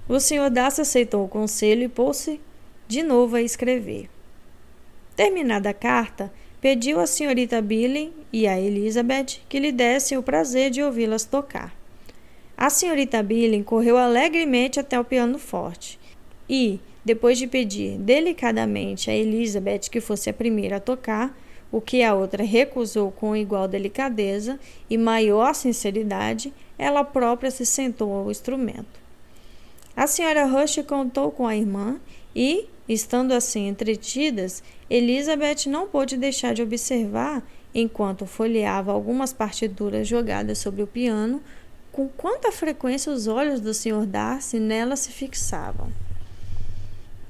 O 0.08 0.20
Sr. 0.20 0.50
Darcy 0.50 0.82
aceitou 0.82 1.26
o 1.26 1.28
conselho 1.28 1.84
e 1.84 1.90
pôs-se 1.90 2.40
de 2.88 3.04
novo 3.04 3.36
a 3.36 3.42
escrever. 3.42 4.10
Terminada 5.16 5.70
a 5.72 5.74
carta, 5.74 6.32
pediu 6.62 7.00
à 7.00 7.08
senhorita 7.08 7.62
Billy 7.62 8.14
e 8.32 8.48
a 8.48 8.60
Elizabeth 8.60 9.40
que 9.50 9.60
lhe 9.60 9.72
dessem 9.72 10.18
o 10.18 10.24
prazer 10.24 10.70
de 10.70 10.82
ouvi-las 10.82 11.26
tocar. 11.26 11.76
A 12.56 12.70
senhorita 12.70 13.22
Billy 13.22 13.64
correu 13.64 13.98
alegremente 13.98 14.80
até 14.80 15.00
o 15.00 15.04
piano 15.04 15.38
forte 15.38 16.00
e, 16.50 16.80
depois 17.08 17.38
de 17.38 17.48
pedir 17.48 17.98
delicadamente 17.98 19.10
a 19.10 19.16
Elizabeth 19.16 19.90
que 19.90 20.02
fosse 20.02 20.30
a 20.30 20.34
primeira 20.34 20.76
a 20.76 20.82
tocar, 20.82 21.34
o 21.72 21.80
que 21.80 22.04
a 22.04 22.14
outra 22.14 22.44
recusou 22.44 23.14
com 23.14 23.34
igual 23.34 23.66
delicadeza 23.66 24.60
e 24.90 24.98
maior 24.98 25.56
sinceridade, 25.56 26.54
ela 26.78 27.06
própria 27.06 27.50
se 27.50 27.66
sentou 27.66 28.12
ao 28.12 28.30
instrumento. 28.30 29.00
A 29.96 30.06
senhora 30.06 30.46
Rush 30.48 30.84
contou 30.86 31.32
com 31.32 31.48
a 31.48 31.56
irmã 31.56 31.98
e, 32.36 32.68
estando 32.90 33.32
assim 33.32 33.70
entretidas, 33.70 34.62
Elizabeth 34.90 35.66
não 35.68 35.88
pôde 35.88 36.18
deixar 36.18 36.54
de 36.54 36.62
observar, 36.62 37.42
enquanto 37.74 38.26
folheava 38.26 38.92
algumas 38.92 39.32
partituras 39.32 40.06
jogadas 40.06 40.58
sobre 40.58 40.84
o 40.84 40.88
piano, 40.88 41.42
com 41.90 42.10
quanta 42.10 42.52
frequência 42.52 43.14
os 43.14 43.28
olhos 43.28 43.62
do 43.62 43.74
Sr. 43.74 44.06
Darcy 44.06 44.60
nela 44.60 44.98
se 44.98 45.10
fixavam. 45.10 45.90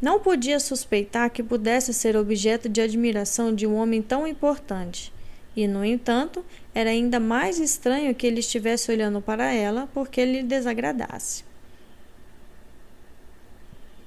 Não 0.01 0.19
podia 0.19 0.59
suspeitar 0.59 1.29
que 1.31 1.41
pudesse 1.41 1.93
ser 1.93 2.15
objeto 2.15 2.69
de 2.69 2.81
admiração 2.81 3.53
de 3.53 3.65
um 3.65 3.75
homem 3.75 4.01
tão 4.01 4.27
importante. 4.27 5.11
E, 5.55 5.67
no 5.67 5.83
entanto, 5.83 6.45
era 6.73 6.91
ainda 6.91 7.19
mais 7.19 7.59
estranho 7.59 8.13
que 8.13 8.27
ele 8.27 8.41
estivesse 8.41 8.91
olhando 8.91 9.19
para 9.19 9.51
ela 9.51 9.89
porque 9.93 10.23
lhe 10.23 10.43
desagradasse. 10.43 11.43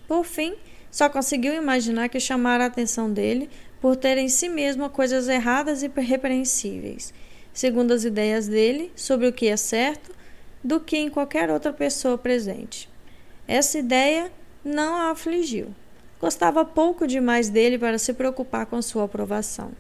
Por 0.07 0.25
fim, 0.25 0.55
só 0.91 1.09
conseguiu 1.09 1.55
imaginar 1.55 2.09
que 2.09 2.21
chamara 2.21 2.65
a 2.65 2.67
atenção 2.69 3.13
dele 3.13 3.51
por 3.81 3.97
ter 3.97 4.17
em 4.19 4.29
si 4.29 4.49
mesmo 4.49 4.89
coisas 4.91 5.29
erradas 5.29 5.83
e 5.83 5.89
repreensíveis, 5.89 7.13
segundo 7.53 7.93
as 7.93 8.05
ideias 8.05 8.47
dele 8.47 8.93
sobre 8.95 9.27
o 9.27 9.33
que 9.33 9.49
é 9.49 9.57
certo, 9.57 10.15
do 10.63 10.79
que 10.79 10.97
em 10.97 11.09
qualquer 11.09 11.51
outra 11.51 11.73
pessoa 11.73 12.19
presente. 12.19 12.89
Essa 13.49 13.79
ideia 13.79 14.31
não 14.65 14.95
a 14.95 15.11
afligiu. 15.11 15.75
Gostava 16.21 16.65
pouco 16.65 17.07
demais 17.07 17.49
dele 17.49 17.79
para 17.79 17.99
se 17.99 18.13
preocupar 18.13 18.67
com 18.67 18.81
sua 18.83 19.05
aprovação. 19.05 19.73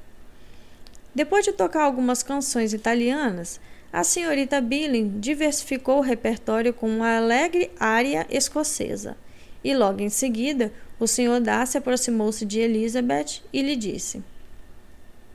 Depois 1.14 1.44
de 1.44 1.52
tocar 1.52 1.82
algumas 1.82 2.22
canções 2.22 2.72
italianas, 2.72 3.60
a 3.92 4.04
senhorita 4.04 4.60
Billing 4.60 5.18
diversificou 5.18 5.98
o 5.98 6.02
repertório 6.02 6.72
com 6.72 6.88
uma 6.88 7.16
alegre 7.16 7.70
área 7.78 8.26
escocesa. 8.30 9.16
E 9.62 9.74
logo 9.74 10.00
em 10.00 10.08
seguida, 10.08 10.72
o 10.98 11.06
senhor 11.06 11.40
Darcy 11.40 11.76
aproximou-se 11.76 12.44
de 12.46 12.60
Elizabeth 12.60 13.42
e 13.52 13.60
lhe 13.60 13.76
disse: 13.76 14.22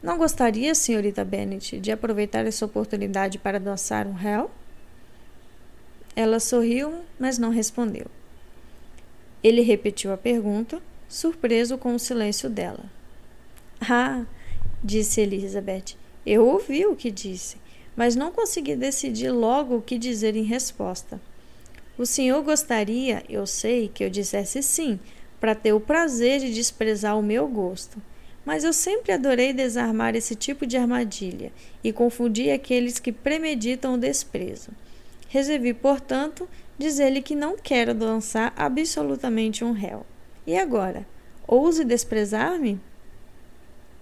Não 0.02 0.18
gostaria, 0.18 0.74
senhorita 0.74 1.26
Bennet, 1.26 1.80
de 1.80 1.92
aproveitar 1.92 2.46
essa 2.46 2.66
oportunidade 2.66 3.38
para 3.38 3.60
dançar 3.60 4.08
um 4.08 4.14
réu? 4.14 4.50
Ela 6.16 6.40
sorriu, 6.40 7.02
mas 7.20 7.38
não 7.38 7.50
respondeu. 7.50 8.08
Ele 9.46 9.62
repetiu 9.62 10.12
a 10.12 10.18
pergunta, 10.18 10.82
surpreso 11.08 11.78
com 11.78 11.94
o 11.94 12.00
silêncio 12.00 12.50
dela. 12.50 12.84
Ah, 13.80 14.26
disse 14.84 15.22
Elizabeth, 15.22 15.96
eu 16.26 16.48
ouvi 16.48 16.84
o 16.88 16.96
que 16.96 17.12
disse, 17.12 17.58
mas 17.96 18.16
não 18.16 18.32
consegui 18.32 18.76
decidir 18.76 19.30
logo 19.30 19.76
o 19.76 19.82
que 19.84 20.00
dizer 20.00 20.36
em 20.36 20.42
resposta. 20.42 21.22
O 21.96 22.08
senhor 22.08 22.42
gostaria, 22.42 23.24
eu 23.30 23.46
sei, 23.46 23.88
que 23.88 24.04
eu 24.04 24.10
dissesse 24.10 24.64
sim, 24.64 25.00
para 25.40 25.54
ter 25.54 25.74
o 25.74 25.80
prazer 25.80 26.40
de 26.40 26.52
desprezar 26.52 27.16
o 27.16 27.22
meu 27.22 27.48
gosto. 27.48 28.02
Mas 28.44 28.64
eu 28.64 28.74
sempre 28.74 29.12
adorei 29.12 29.54
desarmar 29.54 30.16
esse 30.16 30.34
tipo 30.34 30.66
de 30.66 30.76
armadilha 30.76 31.52
e 31.84 31.94
confundir 31.94 32.52
aqueles 32.52 32.98
que 32.98 33.12
premeditam 33.12 33.94
o 33.94 34.00
desprezo. 34.00 34.72
Resolvi, 35.30 35.72
portanto, 35.72 36.50
dizer-lhe 36.78 37.22
que 37.22 37.36
não 37.36 37.58
quero 37.58 37.94
dançar 37.94 38.54
absolutamente 38.56 39.64
um 39.64 39.72
réu. 39.72 40.06
E 40.46 40.58
agora? 40.58 41.06
Ouse 41.48 41.84
desprezar-me? 41.84 42.80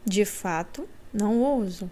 De 0.06 0.26
fato, 0.26 0.88
não 1.14 1.42
ouso. 1.42 1.90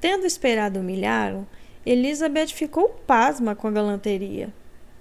Tendo 0.00 0.26
esperado 0.26 0.80
humilhá-lo, 0.80 1.46
Elizabeth 1.86 2.48
ficou 2.48 2.88
pasma 3.06 3.54
com 3.54 3.68
a 3.68 3.70
galanteria. 3.70 4.52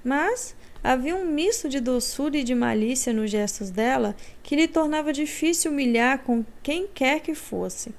Mas 0.04 0.56
havia 0.84 1.16
um 1.16 1.26
misto 1.26 1.70
de 1.70 1.80
doçura 1.80 2.38
e 2.38 2.44
de 2.44 2.54
malícia 2.54 3.14
nos 3.14 3.32
gestos 3.32 3.70
dela 3.70 4.16
que 4.42 4.56
lhe 4.56 4.68
tornava 4.68 5.14
difícil 5.14 5.72
humilhar 5.72 6.20
com 6.20 6.44
quem 6.62 6.88
quer 6.88 7.22
que 7.22 7.34
fosse. 7.34 7.94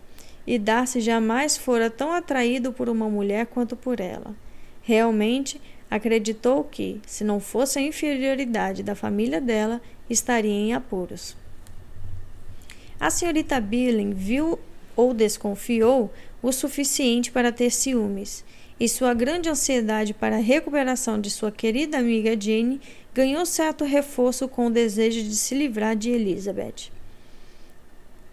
E 0.46 0.58
Darcy 0.58 1.00
jamais 1.00 1.56
fora 1.56 1.88
tão 1.88 2.12
atraído 2.12 2.72
por 2.72 2.88
uma 2.88 3.08
mulher 3.08 3.46
quanto 3.46 3.74
por 3.74 4.00
ela. 4.00 4.34
Realmente, 4.84 5.60
acreditou 5.90 6.62
que, 6.62 7.00
se 7.06 7.24
não 7.24 7.40
fosse 7.40 7.78
a 7.78 7.82
inferioridade 7.82 8.82
da 8.82 8.94
família 8.94 9.40
dela, 9.40 9.80
estaria 10.08 10.52
em 10.52 10.74
apuros. 10.74 11.34
A 13.00 13.10
senhorita 13.10 13.60
Billing 13.60 14.12
viu 14.12 14.58
ou 14.94 15.14
desconfiou 15.14 16.12
o 16.42 16.52
suficiente 16.52 17.32
para 17.32 17.50
ter 17.50 17.70
ciúmes, 17.70 18.44
e 18.78 18.88
sua 18.88 19.14
grande 19.14 19.48
ansiedade 19.48 20.12
para 20.12 20.36
a 20.36 20.40
recuperação 20.40 21.20
de 21.20 21.30
sua 21.30 21.50
querida 21.50 21.98
amiga 21.98 22.38
Jane 22.38 22.80
ganhou 23.14 23.46
certo 23.46 23.84
reforço 23.84 24.48
com 24.48 24.66
o 24.66 24.70
desejo 24.70 25.22
de 25.22 25.34
se 25.34 25.54
livrar 25.54 25.96
de 25.96 26.10
Elizabeth. 26.10 26.92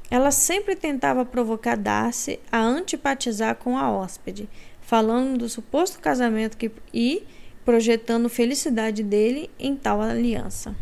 Ela 0.09 0.31
sempre 0.31 0.75
tentava 0.75 1.23
provocar 1.23 1.77
Darcy 1.77 2.37
a 2.51 2.59
antipatizar 2.59 3.55
com 3.55 3.77
a 3.77 3.89
hóspede, 3.89 4.49
falando 4.91 5.37
do 5.37 5.47
suposto 5.47 6.01
casamento 6.01 6.57
que, 6.57 6.69
e 6.93 7.23
projetando 7.63 8.27
felicidade 8.27 9.01
dele 9.03 9.49
em 9.57 9.73
tal 9.73 10.01
aliança. 10.01 10.75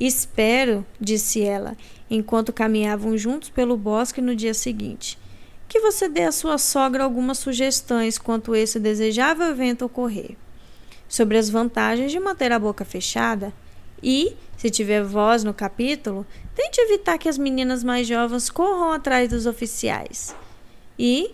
Espero, 0.00 0.84
disse 1.00 1.40
ela, 1.40 1.76
enquanto 2.10 2.52
caminhavam 2.52 3.16
juntos 3.16 3.50
pelo 3.50 3.76
bosque 3.76 4.20
no 4.20 4.34
dia 4.34 4.52
seguinte, 4.52 5.16
que 5.68 5.78
você 5.78 6.08
dê 6.08 6.24
à 6.24 6.32
sua 6.32 6.58
sogra 6.58 7.04
algumas 7.04 7.38
sugestões 7.38 8.18
quanto 8.18 8.52
esse 8.52 8.80
desejável 8.80 9.46
evento 9.46 9.84
ocorrer, 9.84 10.34
sobre 11.08 11.38
as 11.38 11.48
vantagens 11.48 12.10
de 12.10 12.18
manter 12.18 12.50
a 12.50 12.58
boca 12.58 12.84
fechada 12.84 13.54
e, 14.02 14.34
se 14.56 14.70
tiver 14.70 15.04
voz 15.04 15.44
no 15.44 15.54
capítulo, 15.54 16.26
tente 16.56 16.80
evitar 16.80 17.16
que 17.16 17.28
as 17.28 17.38
meninas 17.38 17.84
mais 17.84 18.08
jovens 18.08 18.50
corram 18.50 18.90
atrás 18.90 19.28
dos 19.28 19.46
oficiais. 19.46 20.34
E, 20.98 21.32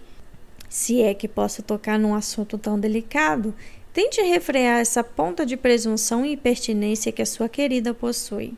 se 0.75 1.01
é 1.01 1.15
que 1.15 1.29
posso 1.29 1.63
tocar 1.63 2.01
num 2.01 2.17
assunto 2.17 2.59
tão 2.59 2.77
delicado, 2.77 3.55
tente 3.93 4.21
refrear 4.21 4.81
essa 4.81 5.05
ponta 5.05 5.47
de 5.47 5.57
presunção 5.57 6.27
e 6.27 6.33
impertinência 6.33 7.13
que 7.13 7.23
a 7.23 7.27
sua 7.27 7.49
querida 7.49 7.95
possui. 7.95 8.55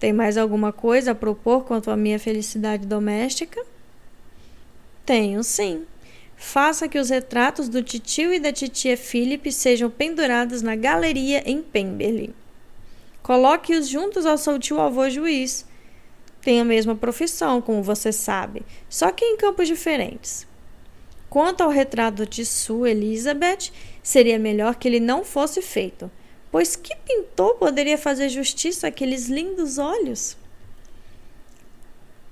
Tem 0.00 0.10
mais 0.10 0.38
alguma 0.38 0.72
coisa 0.72 1.10
a 1.10 1.14
propor 1.14 1.64
quanto 1.64 1.90
à 1.90 1.96
minha 1.96 2.18
felicidade 2.18 2.86
doméstica? 2.86 3.62
Tenho, 5.04 5.44
sim. 5.44 5.84
Faça 6.38 6.88
que 6.88 6.98
os 6.98 7.10
retratos 7.10 7.68
do 7.68 7.82
titio 7.82 8.32
e 8.32 8.40
da 8.40 8.50
titia 8.50 8.96
Philip 8.96 9.52
sejam 9.52 9.90
pendurados 9.90 10.62
na 10.62 10.74
galeria 10.74 11.42
em 11.44 11.60
Pemberley. 11.60 12.34
Coloque-os 13.22 13.90
juntos 13.90 14.24
ao 14.24 14.38
seu 14.38 14.58
tio 14.58 14.80
avô 14.80 15.10
juiz. 15.10 15.66
Tem 16.42 16.60
a 16.60 16.64
mesma 16.64 16.94
profissão, 16.94 17.62
como 17.62 17.82
você 17.82 18.12
sabe, 18.12 18.62
só 18.88 19.10
que 19.10 19.24
em 19.24 19.36
campos 19.36 19.66
diferentes. 19.68 20.46
Quanto 21.30 21.62
ao 21.62 21.70
retrato 21.70 22.26
de 22.26 22.44
sua 22.44 22.90
Elizabeth, 22.90 23.72
seria 24.02 24.38
melhor 24.38 24.74
que 24.74 24.86
ele 24.86 25.00
não 25.00 25.24
fosse 25.24 25.62
feito 25.62 26.10
Pois 26.52 26.76
que 26.76 26.94
pintor 26.94 27.54
poderia 27.54 27.96
fazer 27.96 28.28
justiça 28.28 28.88
àqueles 28.88 29.26
lindos 29.26 29.78
olhos? 29.78 30.36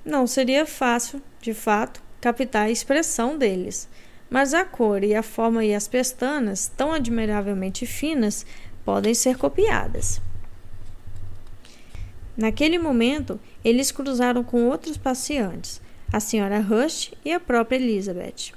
Não 0.04 0.26
seria 0.26 0.66
fácil, 0.66 1.22
de 1.40 1.54
fato, 1.54 2.02
captar 2.20 2.66
a 2.66 2.70
expressão 2.70 3.38
deles, 3.38 3.88
mas 4.28 4.52
a 4.52 4.62
cor 4.62 5.02
e 5.02 5.14
a 5.14 5.22
forma 5.22 5.64
e 5.64 5.74
as 5.74 5.88
pestanas, 5.88 6.70
tão 6.76 6.92
admiravelmente 6.92 7.86
finas, 7.86 8.44
podem 8.84 9.14
ser 9.14 9.38
copiadas. 9.38 10.20
Naquele 12.40 12.78
momento, 12.78 13.38
eles 13.62 13.92
cruzaram 13.92 14.42
com 14.42 14.66
outros 14.66 14.96
passeantes, 14.96 15.78
a 16.10 16.18
senhora 16.18 16.58
Rush 16.58 17.12
e 17.22 17.30
a 17.30 17.38
própria 17.38 17.76
Elizabeth. 17.76 18.54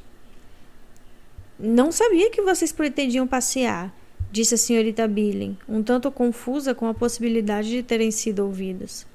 Não 1.59 1.91
sabia 1.91 2.29
que 2.31 2.41
vocês 2.41 2.71
pretendiam 2.71 3.27
passear, 3.27 3.93
disse 4.31 4.55
a 4.55 4.57
senhorita 4.57 5.05
Billing, 5.05 5.57
um 5.67 5.83
tanto 5.83 6.09
confusa 6.09 6.73
com 6.73 6.87
a 6.87 6.93
possibilidade 6.93 7.69
de 7.69 7.83
terem 7.83 8.09
sido 8.09 8.45
ouvidas. 8.45 9.05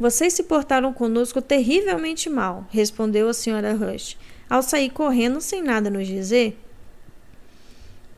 Vocês 0.00 0.32
se 0.32 0.44
portaram 0.44 0.90
conosco 0.94 1.42
terrivelmente 1.42 2.30
mal, 2.30 2.66
respondeu 2.70 3.28
a 3.28 3.34
senhora 3.34 3.74
Rush, 3.74 4.16
ao 4.48 4.62
sair 4.62 4.88
correndo 4.88 5.42
sem 5.42 5.62
nada 5.62 5.90
nos 5.90 6.06
dizer. 6.06 6.58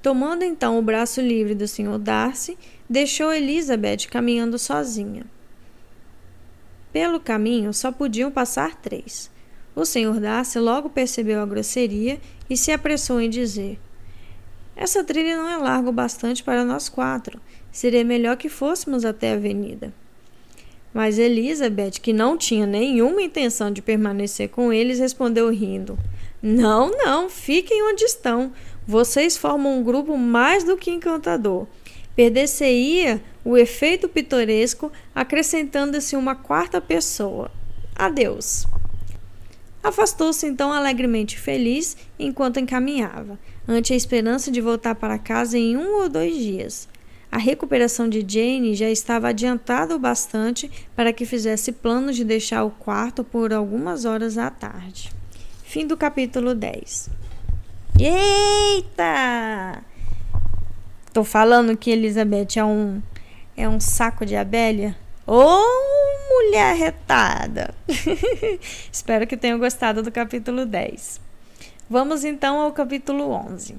Tomando 0.03 0.43
então 0.43 0.79
o 0.79 0.83
braço 0.83 1.21
livre 1.21 1.55
do 1.55 1.69
Sr. 1.69 1.99
Darcy, 1.99 2.57
deixou 2.89 3.33
Elizabeth 3.33 4.09
caminhando 4.11 4.59
sozinha. 4.59 5.25
Pelo 6.93 7.21
caminho 7.21 7.73
só 7.73 7.93
podiam 7.93 8.31
passar 8.31 8.77
três. 8.77 9.31
O 9.77 9.85
Sr. 9.85 10.19
Darcy 10.21 10.59
logo 10.59 10.91
percebeu 10.91 11.41
a 11.41 11.47
grosseria 11.47 12.21
e 12.49 12.57
se 12.57 12.73
apressou 12.73 13.21
em 13.21 13.31
dizer: 13.31 13.79
essa 14.81 15.05
trilha 15.05 15.37
não 15.37 15.47
é 15.47 15.59
larga 15.59 15.91
o 15.91 15.93
bastante 15.93 16.43
para 16.43 16.65
nós 16.65 16.89
quatro. 16.89 17.39
Seria 17.71 18.03
melhor 18.03 18.39
que 18.39 18.49
fôssemos 18.49 19.05
até 19.05 19.33
a 19.33 19.35
avenida. 19.35 19.93
Mas 20.93 21.19
Elizabeth, 21.19 22.01
que 22.01 22.15
não 22.15 22.35
tinha 22.35 22.65
nenhuma 22.65 23.21
intenção 23.21 23.71
de 23.71 23.83
permanecer 23.83 24.49
com 24.49 24.73
eles, 24.73 24.99
respondeu 24.99 25.51
rindo: 25.51 25.99
Não, 26.43 26.91
não, 26.91 27.29
fiquem 27.29 27.83
onde 27.83 28.05
estão. 28.05 28.53
Vocês 28.87 29.37
formam 29.37 29.79
um 29.79 29.83
grupo 29.83 30.17
mais 30.17 30.65
do 30.65 30.77
que 30.77 30.91
encantador. 30.91 31.67
Perder-se-ia 32.17 33.23
o 33.45 33.57
efeito 33.57 34.09
pitoresco, 34.09 34.91
acrescentando-se 35.15 36.17
uma 36.17 36.35
quarta 36.35 36.81
pessoa. 36.81 37.51
Adeus. 37.95 38.67
Afastou-se 39.83 40.47
então 40.47 40.73
alegremente 40.73 41.39
feliz 41.39 41.97
enquanto 42.19 42.61
encaminhava 42.61 43.39
ante 43.67 43.93
a 43.93 43.97
esperança 43.97 44.51
de 44.51 44.61
voltar 44.61 44.95
para 44.95 45.19
casa 45.19 45.57
em 45.57 45.77
um 45.77 46.03
ou 46.03 46.09
dois 46.09 46.35
dias. 46.35 46.89
A 47.33 47.39
recuperação 47.39 48.09
de 48.09 48.25
Jane 48.27 48.75
já 48.75 48.91
estava 48.91 49.29
adiantada 49.29 49.95
o 49.95 49.99
bastante 49.99 50.69
para 50.97 51.13
que 51.13 51.25
fizesse 51.25 51.71
planos 51.71 52.17
de 52.17 52.25
deixar 52.25 52.65
o 52.65 52.71
quarto 52.71 53.23
por 53.23 53.53
algumas 53.53 54.05
horas 54.05 54.37
à 54.37 54.51
tarde. 54.51 55.13
Fim 55.63 55.87
do 55.87 55.97
capítulo 55.97 56.55
10. 56.55 57.09
Eita! 58.03 59.83
Tô 61.13 61.23
falando 61.23 61.77
que 61.77 61.91
Elizabeth 61.91 62.57
é 62.57 62.65
um 62.65 63.03
é 63.55 63.69
um 63.69 63.79
saco 63.79 64.25
de 64.25 64.35
abelha? 64.37 64.97
Ô, 65.27 65.35
oh, 65.35 66.29
mulher 66.31 66.75
retada! 66.77 67.75
Espero 68.91 69.27
que 69.27 69.37
tenham 69.37 69.59
gostado 69.59 70.03
do 70.03 70.11
capítulo 70.11 70.65
10. 70.65 71.21
Vamos 71.91 72.25
então 72.25 72.59
ao 72.59 72.73
capítulo 72.73 73.33
11. 73.33 73.77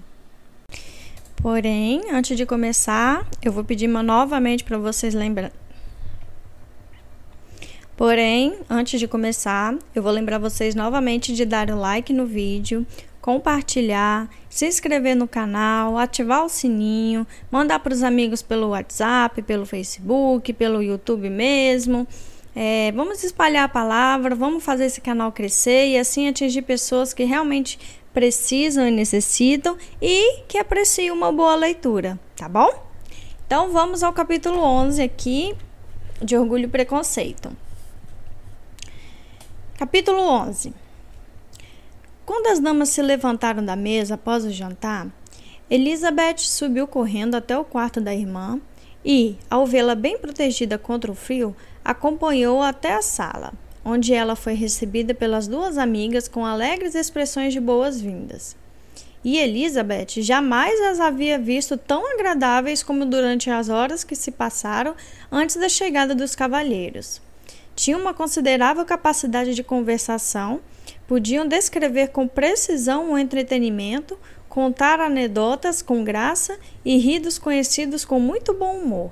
Porém, 1.37 2.03
antes 2.13 2.37
de 2.37 2.45
começar, 2.45 3.25
eu 3.41 3.51
vou 3.51 3.63
pedir 3.63 3.87
novamente 3.87 4.63
para 4.63 4.77
vocês 4.77 5.15
lembrarem. 5.15 5.51
Porém, 7.97 8.59
antes 8.69 8.99
de 8.99 9.07
começar, 9.07 9.75
eu 9.95 10.03
vou 10.03 10.11
lembrar 10.11 10.37
vocês 10.37 10.75
novamente 10.75 11.33
de 11.33 11.43
dar 11.43 11.71
o 11.71 11.75
like 11.75 12.13
no 12.13 12.27
vídeo, 12.27 12.85
compartilhar, 13.21 14.27
se 14.49 14.65
inscrever 14.65 15.15
no 15.15 15.27
canal, 15.27 15.97
ativar 15.97 16.43
o 16.43 16.49
sininho, 16.49 17.25
mandar 17.51 17.79
para 17.79 17.93
os 17.93 18.01
amigos 18.01 18.41
pelo 18.41 18.69
WhatsApp, 18.69 19.41
pelo 19.43 19.65
Facebook, 19.65 20.51
pelo 20.53 20.81
YouTube 20.81 21.29
mesmo. 21.29 22.07
É, 22.55 22.91
vamos 22.91 23.23
espalhar 23.23 23.65
a 23.65 23.69
palavra, 23.69 24.35
vamos 24.35 24.63
fazer 24.63 24.85
esse 24.85 24.99
canal 24.99 25.31
crescer 25.31 25.87
e 25.87 25.97
assim 25.97 26.27
atingir 26.27 26.63
pessoas 26.63 27.13
que 27.13 27.23
realmente 27.23 27.79
precisam 28.13 28.85
e 28.87 28.91
necessitam 28.91 29.77
e 30.01 30.41
que 30.47 30.57
apreciam 30.57 31.15
uma 31.15 31.31
boa 31.31 31.55
leitura, 31.55 32.19
tá 32.35 32.49
bom? 32.49 32.69
Então 33.45 33.71
vamos 33.71 34.03
ao 34.03 34.11
capítulo 34.11 34.59
11 34.59 35.01
aqui 35.01 35.55
de 36.21 36.35
Orgulho 36.35 36.65
e 36.65 36.67
Preconceito. 36.67 37.55
Capítulo 39.77 40.21
11. 40.21 40.80
Quando 42.25 42.47
as 42.47 42.59
damas 42.59 42.89
se 42.89 43.01
levantaram 43.01 43.63
da 43.63 43.75
mesa 43.75 44.15
após 44.15 44.45
o 44.45 44.51
jantar, 44.51 45.07
Elizabeth 45.69 46.39
subiu 46.39 46.87
correndo 46.87 47.35
até 47.35 47.57
o 47.57 47.63
quarto 47.63 47.99
da 47.99 48.13
irmã 48.13 48.59
e, 49.03 49.37
ao 49.49 49.65
vê-la 49.65 49.95
bem 49.95 50.17
protegida 50.17 50.77
contra 50.77 51.11
o 51.11 51.15
frio, 51.15 51.55
acompanhou-a 51.83 52.69
até 52.69 52.93
a 52.93 53.01
sala 53.01 53.53
onde 53.83 54.13
ela 54.13 54.35
foi 54.35 54.53
recebida 54.53 55.13
pelas 55.13 55.47
duas 55.47 55.77
amigas 55.77 56.27
com 56.27 56.45
alegres 56.45 56.95
expressões 56.95 57.53
de 57.53 57.59
boas-vindas. 57.59 58.55
E 59.23 59.37
Elizabeth 59.37 60.21
jamais 60.21 60.79
as 60.81 60.99
havia 60.99 61.37
visto 61.37 61.77
tão 61.77 62.11
agradáveis 62.13 62.81
como 62.81 63.05
durante 63.05 63.49
as 63.49 63.69
horas 63.69 64.03
que 64.03 64.15
se 64.15 64.31
passaram 64.31 64.95
antes 65.31 65.55
da 65.57 65.69
chegada 65.69 66.15
dos 66.15 66.35
cavalheiros. 66.35 67.21
Tinham 67.75 68.01
uma 68.01 68.13
considerável 68.13 68.83
capacidade 68.83 69.53
de 69.53 69.63
conversação, 69.63 70.59
podiam 71.07 71.47
descrever 71.47 72.09
com 72.09 72.27
precisão 72.27 73.11
o 73.11 73.17
entretenimento, 73.17 74.17
contar 74.47 74.99
anedotas 74.99 75.81
com 75.81 76.03
graça 76.03 76.57
e 76.83 76.97
rir 76.97 77.19
dos 77.19 77.37
conhecidos 77.37 78.03
com 78.03 78.19
muito 78.19 78.53
bom 78.53 78.77
humor. 78.77 79.11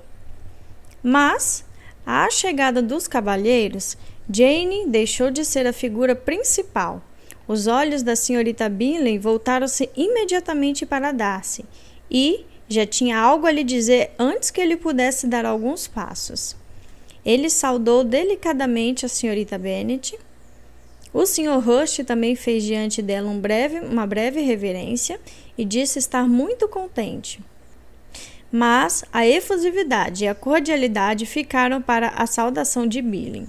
Mas, 1.01 1.65
à 2.05 2.29
chegada 2.29 2.81
dos 2.81 3.07
cavalheiros, 3.07 3.97
Jane 4.31 4.85
deixou 4.87 5.31
de 5.31 5.45
ser 5.45 5.65
a 5.65 5.73
figura 5.73 6.15
principal. 6.15 7.01
Os 7.47 7.67
olhos 7.67 8.03
da 8.03 8.15
senhorita 8.15 8.69
Binley 8.69 9.17
voltaram-se 9.17 9.89
imediatamente 9.95 10.85
para 10.85 11.11
Darcy 11.11 11.65
e 12.11 12.45
já 12.67 12.85
tinha 12.85 13.17
algo 13.17 13.47
a 13.47 13.51
lhe 13.51 13.63
dizer 13.63 14.11
antes 14.19 14.51
que 14.51 14.61
ele 14.61 14.77
pudesse 14.77 15.25
dar 15.25 15.45
alguns 15.45 15.87
passos. 15.87 16.55
Ele 17.25 17.49
saudou 17.49 18.03
delicadamente 18.03 19.05
a 19.05 19.09
senhorita 19.09 19.57
Bennet. 19.57 20.17
O 21.13 21.25
Sr. 21.25 21.59
Rush 21.59 22.01
também 22.05 22.35
fez 22.35 22.63
diante 22.63 23.01
dela 23.01 23.29
um 23.29 23.39
breve, 23.39 23.79
uma 23.79 24.05
breve 24.05 24.41
reverência 24.41 25.19
e 25.57 25.65
disse 25.65 25.97
estar 25.97 26.27
muito 26.27 26.67
contente. 26.67 27.39
Mas 28.51 29.03
a 29.11 29.27
efusividade 29.27 30.25
e 30.25 30.27
a 30.27 30.35
cordialidade 30.35 31.25
ficaram 31.25 31.81
para 31.81 32.09
a 32.09 32.27
saudação 32.27 32.87
de 32.87 33.01
Billing. 33.01 33.47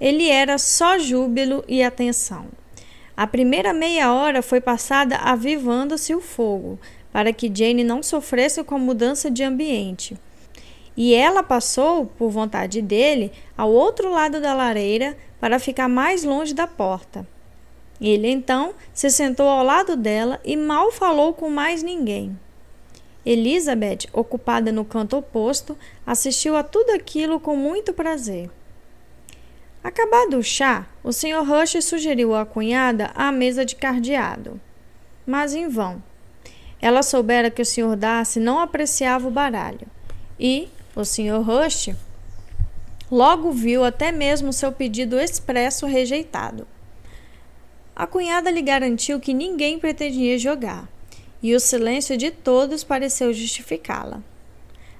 Ele 0.00 0.28
era 0.28 0.58
só 0.58 0.98
júbilo 0.98 1.64
e 1.68 1.82
atenção. 1.82 2.46
A 3.16 3.26
primeira 3.26 3.72
meia 3.72 4.12
hora 4.12 4.42
foi 4.42 4.60
passada 4.60 5.16
avivando-se 5.16 6.14
o 6.14 6.20
fogo, 6.20 6.78
para 7.12 7.32
que 7.32 7.50
Jane 7.52 7.82
não 7.82 8.00
sofresse 8.00 8.62
com 8.62 8.76
a 8.76 8.78
mudança 8.78 9.28
de 9.28 9.42
ambiente. 9.42 10.16
E 10.96 11.14
ela 11.14 11.42
passou, 11.42 12.06
por 12.06 12.30
vontade 12.30 12.82
dele, 12.82 13.32
ao 13.56 13.72
outro 13.72 14.10
lado 14.10 14.40
da 14.40 14.54
lareira 14.54 15.16
para 15.40 15.58
ficar 15.58 15.88
mais 15.88 16.24
longe 16.24 16.54
da 16.54 16.66
porta. 16.66 17.26
Ele 18.00 18.28
então 18.28 18.74
se 18.92 19.10
sentou 19.10 19.48
ao 19.48 19.64
lado 19.64 19.96
dela 19.96 20.40
e 20.44 20.56
mal 20.56 20.92
falou 20.92 21.32
com 21.32 21.50
mais 21.50 21.82
ninguém. 21.82 22.38
Elizabeth, 23.26 24.08
ocupada 24.12 24.72
no 24.72 24.84
canto 24.84 25.16
oposto, 25.16 25.76
assistiu 26.06 26.56
a 26.56 26.62
tudo 26.62 26.90
aquilo 26.90 27.38
com 27.38 27.56
muito 27.56 27.92
prazer. 27.92 28.50
Acabado 29.82 30.38
o 30.38 30.42
chá, 30.42 30.86
o 31.04 31.12
Sr. 31.12 31.44
Rush 31.44 31.84
sugeriu 31.84 32.34
à 32.34 32.46
cunhada 32.46 33.10
a 33.14 33.30
mesa 33.30 33.64
de 33.64 33.76
cardeado. 33.76 34.60
Mas 35.26 35.54
em 35.54 35.68
vão. 35.68 36.02
Ela 36.80 37.02
soubera 37.02 37.50
que 37.50 37.62
o 37.62 37.66
Sr. 37.66 37.96
Darcy 37.96 38.40
não 38.40 38.60
apreciava 38.60 39.28
o 39.28 39.30
baralho. 39.30 39.86
E 40.38 40.68
o 40.96 41.04
Sr. 41.04 41.42
Rush 41.42 41.90
logo 43.10 43.52
viu 43.52 43.84
até 43.84 44.12
mesmo 44.12 44.52
seu 44.52 44.72
pedido 44.72 45.18
expresso 45.18 45.86
rejeitado. 45.86 46.66
A 47.94 48.06
cunhada 48.06 48.50
lhe 48.50 48.62
garantiu 48.62 49.18
que 49.18 49.34
ninguém 49.34 49.78
pretendia 49.78 50.38
jogar, 50.38 50.88
e 51.42 51.54
o 51.54 51.60
silêncio 51.60 52.16
de 52.16 52.30
todos 52.30 52.84
pareceu 52.84 53.32
justificá-la. 53.32 54.22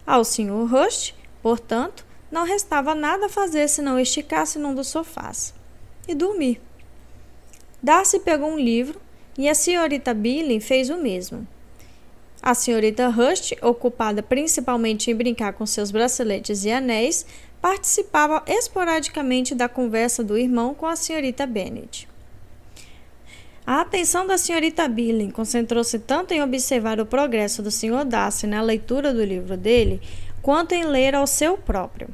Ao 0.07 0.25
Sr. 0.25 0.67
Rush, 0.67 1.15
portanto, 1.43 2.05
não 2.31 2.45
restava 2.45 2.95
nada 2.95 3.27
a 3.27 3.31
fazer 3.31 3.69
senão 3.69 3.99
esticar-se 3.99 4.59
num 4.59 4.75
dos 4.75 4.89
sofás 4.89 5.55
e 6.07 6.15
dormir. 6.15 6.61
Darcy 7.83 8.19
pegou 8.21 8.51
um 8.51 8.59
livro 8.59 9.01
e 9.37 9.49
a 9.49 9.55
senhorita 9.55 10.13
Billy 10.13 10.61
fez 10.61 10.91
o 10.91 10.97
mesmo. 10.97 11.47
A 12.41 12.55
senhorita 12.55 13.09
Hurst, 13.09 13.53
ocupada 13.63 14.23
principalmente 14.23 15.11
em 15.11 15.15
brincar 15.15 15.53
com 15.53 15.67
seus 15.67 15.91
braceletes 15.91 16.65
e 16.65 16.71
anéis, 16.71 17.27
participava 17.61 18.43
esporadicamente 18.47 19.55
da 19.55 19.69
conversa 19.69 20.23
do 20.23 20.39
irmão 20.39 20.75
com 20.75 20.87
a 20.87 20.97
senhorita 20.97 21.47
Bennet. 21.47 22.09
A 23.67 23.83
atenção 23.83 24.27
da 24.27 24.39
senhorita 24.39 24.89
Billing 24.89 25.31
concentrou-se 25.31 25.99
tanto 25.99 26.33
em 26.33 26.43
observar 26.43 26.99
o 26.99 27.05
progresso 27.05 27.63
do 27.63 27.71
Sr. 27.71 28.03
Darcy 28.07 28.47
na 28.47 28.63
leitura 28.63 29.13
do 29.13 29.23
livro 29.23 29.59
dele, 29.59 30.01
quanto 30.41 30.73
em 30.73 30.85
ler 30.85 31.15
ao 31.15 31.27
seu 31.27 31.59
próprio. 31.59 32.09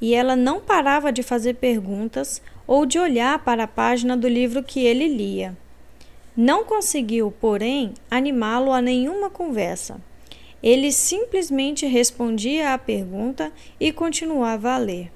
E 0.00 0.14
ela 0.14 0.34
não 0.34 0.58
parava 0.58 1.12
de 1.12 1.22
fazer 1.22 1.54
perguntas 1.54 2.40
ou 2.66 2.86
de 2.86 2.98
olhar 2.98 3.44
para 3.44 3.64
a 3.64 3.68
página 3.68 4.16
do 4.16 4.26
livro 4.26 4.62
que 4.62 4.80
ele 4.86 5.06
lia. 5.06 5.54
Não 6.34 6.64
conseguiu, 6.64 7.30
porém, 7.30 7.92
animá-lo 8.10 8.72
a 8.72 8.80
nenhuma 8.80 9.28
conversa. 9.28 10.00
Ele 10.66 10.90
simplesmente 10.90 11.86
respondia 11.86 12.74
à 12.74 12.78
pergunta 12.78 13.52
e 13.78 13.92
continuava 13.92 14.72
a 14.72 14.76
ler. 14.76 15.12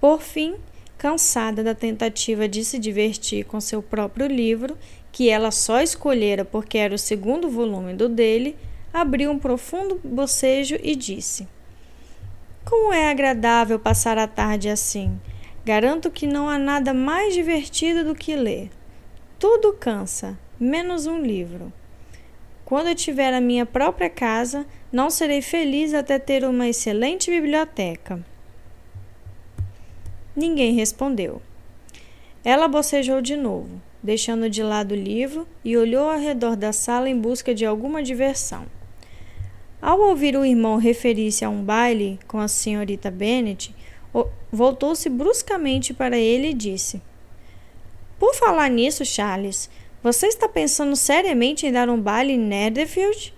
Por 0.00 0.22
fim, 0.22 0.54
cansada 0.96 1.62
da 1.62 1.74
tentativa 1.74 2.48
de 2.48 2.64
se 2.64 2.78
divertir 2.78 3.44
com 3.44 3.60
seu 3.60 3.82
próprio 3.82 4.26
livro, 4.26 4.78
que 5.12 5.28
ela 5.28 5.50
só 5.50 5.82
escolhera 5.82 6.42
porque 6.42 6.78
era 6.78 6.94
o 6.94 6.98
segundo 6.98 7.50
volume 7.50 7.92
do 7.92 8.08
dele, 8.08 8.56
abriu 8.94 9.30
um 9.30 9.38
profundo 9.38 10.00
bocejo 10.02 10.78
e 10.82 10.96
disse: 10.96 11.46
Como 12.64 12.94
é 12.94 13.10
agradável 13.10 13.78
passar 13.78 14.16
a 14.16 14.26
tarde 14.26 14.70
assim! 14.70 15.20
Garanto 15.66 16.10
que 16.10 16.26
não 16.26 16.48
há 16.48 16.58
nada 16.58 16.94
mais 16.94 17.34
divertido 17.34 18.04
do 18.04 18.14
que 18.14 18.34
ler. 18.34 18.70
Tudo 19.38 19.74
cansa, 19.74 20.38
menos 20.58 21.06
um 21.06 21.20
livro. 21.20 21.70
Quando 22.72 22.88
eu 22.88 22.94
tiver 22.94 23.34
a 23.34 23.38
minha 23.38 23.66
própria 23.66 24.08
casa, 24.08 24.64
não 24.90 25.10
serei 25.10 25.42
feliz 25.42 25.92
até 25.92 26.18
ter 26.18 26.42
uma 26.42 26.66
excelente 26.66 27.30
biblioteca. 27.30 28.24
Ninguém 30.34 30.72
respondeu. 30.72 31.42
Ela 32.42 32.68
bocejou 32.68 33.20
de 33.20 33.36
novo, 33.36 33.78
deixando 34.02 34.48
de 34.48 34.62
lado 34.62 34.92
o 34.92 34.96
livro 34.96 35.46
e 35.62 35.76
olhou 35.76 36.08
ao 36.08 36.18
redor 36.18 36.56
da 36.56 36.72
sala 36.72 37.10
em 37.10 37.20
busca 37.20 37.54
de 37.54 37.66
alguma 37.66 38.02
diversão. 38.02 38.64
Ao 39.82 40.00
ouvir 40.00 40.34
o 40.34 40.42
irmão 40.42 40.78
referir-se 40.78 41.44
a 41.44 41.50
um 41.50 41.62
baile 41.62 42.18
com 42.26 42.38
a 42.38 42.48
senhorita 42.48 43.10
Bennet, 43.10 43.74
voltou-se 44.50 45.10
bruscamente 45.10 45.92
para 45.92 46.16
ele 46.16 46.48
e 46.48 46.54
disse: 46.54 47.02
Por 48.18 48.34
falar 48.34 48.70
nisso, 48.70 49.04
Charles, 49.04 49.68
você 50.02 50.26
está 50.26 50.48
pensando 50.48 50.96
seriamente 50.96 51.66
em 51.66 51.72
dar 51.72 51.88
um 51.88 52.00
baile 52.00 52.32
em 52.32 52.38
Netherfield? 52.38 53.32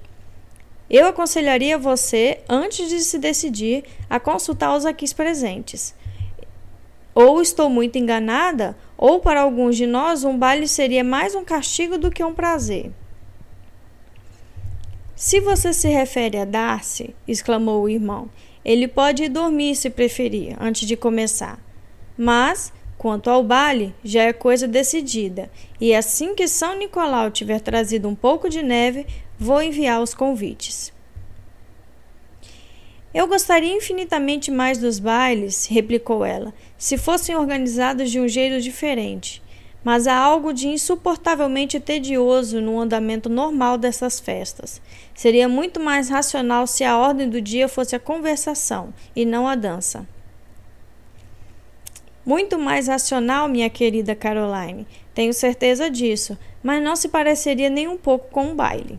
Eu 0.88 1.06
aconselharia 1.06 1.76
você, 1.76 2.40
antes 2.48 2.88
de 2.88 3.00
se 3.00 3.18
decidir, 3.18 3.84
a 4.08 4.18
consultar 4.18 4.76
os 4.76 4.86
aqui 4.86 5.12
presentes. 5.14 5.94
Ou 7.14 7.42
estou 7.42 7.68
muito 7.68 7.98
enganada, 7.98 8.76
ou 8.96 9.20
para 9.20 9.42
alguns 9.42 9.76
de 9.76 9.86
nós 9.86 10.24
um 10.24 10.38
baile 10.38 10.66
seria 10.66 11.04
mais 11.04 11.34
um 11.34 11.44
castigo 11.44 11.98
do 11.98 12.10
que 12.10 12.24
um 12.24 12.34
prazer. 12.34 12.90
Se 15.14 15.40
você 15.40 15.72
se 15.72 15.88
refere 15.88 16.38
a 16.38 16.44
Darcy, 16.44 17.14
exclamou 17.26 17.82
o 17.82 17.88
irmão, 17.88 18.28
ele 18.64 18.88
pode 18.88 19.24
ir 19.24 19.28
dormir 19.28 19.76
se 19.76 19.90
preferir, 19.90 20.56
antes 20.58 20.88
de 20.88 20.96
começar. 20.96 21.58
Mas, 22.16 22.72
quanto 23.04 23.28
ao 23.28 23.44
baile, 23.44 23.94
já 24.02 24.22
é 24.22 24.32
coisa 24.32 24.66
decidida, 24.66 25.50
e 25.78 25.94
assim 25.94 26.34
que 26.34 26.48
São 26.48 26.74
Nicolau 26.74 27.30
tiver 27.30 27.60
trazido 27.60 28.08
um 28.08 28.14
pouco 28.14 28.48
de 28.48 28.62
neve, 28.62 29.06
vou 29.38 29.62
enviar 29.62 30.00
os 30.00 30.14
convites. 30.14 30.90
Eu 33.12 33.28
gostaria 33.28 33.76
infinitamente 33.76 34.50
mais 34.50 34.78
dos 34.78 34.98
bailes, 34.98 35.66
replicou 35.66 36.24
ela, 36.24 36.54
se 36.78 36.96
fossem 36.96 37.36
organizados 37.36 38.10
de 38.10 38.18
um 38.18 38.26
jeito 38.26 38.58
diferente. 38.62 39.42
Mas 39.84 40.06
há 40.06 40.16
algo 40.16 40.54
de 40.54 40.68
insuportavelmente 40.68 41.78
tedioso 41.78 42.58
no 42.58 42.80
andamento 42.80 43.28
normal 43.28 43.76
dessas 43.76 44.18
festas. 44.18 44.80
Seria 45.14 45.46
muito 45.46 45.78
mais 45.78 46.08
racional 46.08 46.66
se 46.66 46.84
a 46.84 46.96
ordem 46.96 47.28
do 47.28 47.38
dia 47.38 47.68
fosse 47.68 47.94
a 47.94 48.00
conversação 48.00 48.94
e 49.14 49.26
não 49.26 49.46
a 49.46 49.54
dança. 49.54 50.06
Muito 52.24 52.58
mais 52.58 52.88
racional, 52.88 53.48
minha 53.48 53.68
querida 53.68 54.14
Caroline. 54.14 54.86
Tenho 55.14 55.34
certeza 55.34 55.90
disso, 55.90 56.38
mas 56.62 56.82
não 56.82 56.96
se 56.96 57.08
pareceria 57.08 57.68
nem 57.68 57.86
um 57.86 57.98
pouco 57.98 58.30
com 58.30 58.44
um 58.44 58.56
baile. 58.56 58.98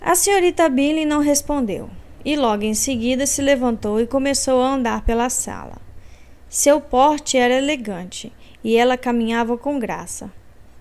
A 0.00 0.14
senhorita 0.14 0.68
Billy 0.70 1.04
não 1.04 1.20
respondeu 1.20 1.90
e 2.24 2.34
logo 2.34 2.62
em 2.64 2.72
seguida 2.72 3.26
se 3.26 3.42
levantou 3.42 4.00
e 4.00 4.06
começou 4.06 4.62
a 4.62 4.72
andar 4.72 5.04
pela 5.04 5.28
sala. 5.28 5.76
Seu 6.48 6.80
porte 6.80 7.36
era 7.36 7.58
elegante 7.58 8.32
e 8.64 8.76
ela 8.76 8.96
caminhava 8.96 9.58
com 9.58 9.78
graça. 9.78 10.32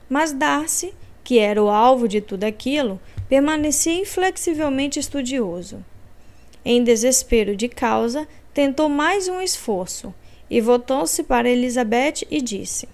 Mas 0.10 0.32
Darcy, 0.32 0.94
que 1.26 1.40
era 1.40 1.62
o 1.62 1.70
alvo 1.70 2.08
de 2.08 2.22
tudo 2.22 2.46
aquilo, 2.46 3.02
permanecia 3.28 4.00
inflexivelmente 4.00 4.98
estudioso. 4.98 5.84
Em 6.64 6.84
desespero 6.84 7.54
de 7.54 7.68
causa, 7.68 8.26
tentou 8.54 8.88
mais 8.88 9.28
um 9.28 9.42
esforço 9.42 10.14
e 10.50 10.62
voltou-se 10.62 11.24
para 11.24 11.50
Elizabeth 11.50 12.26
e 12.30 12.42
disse: 12.42 12.88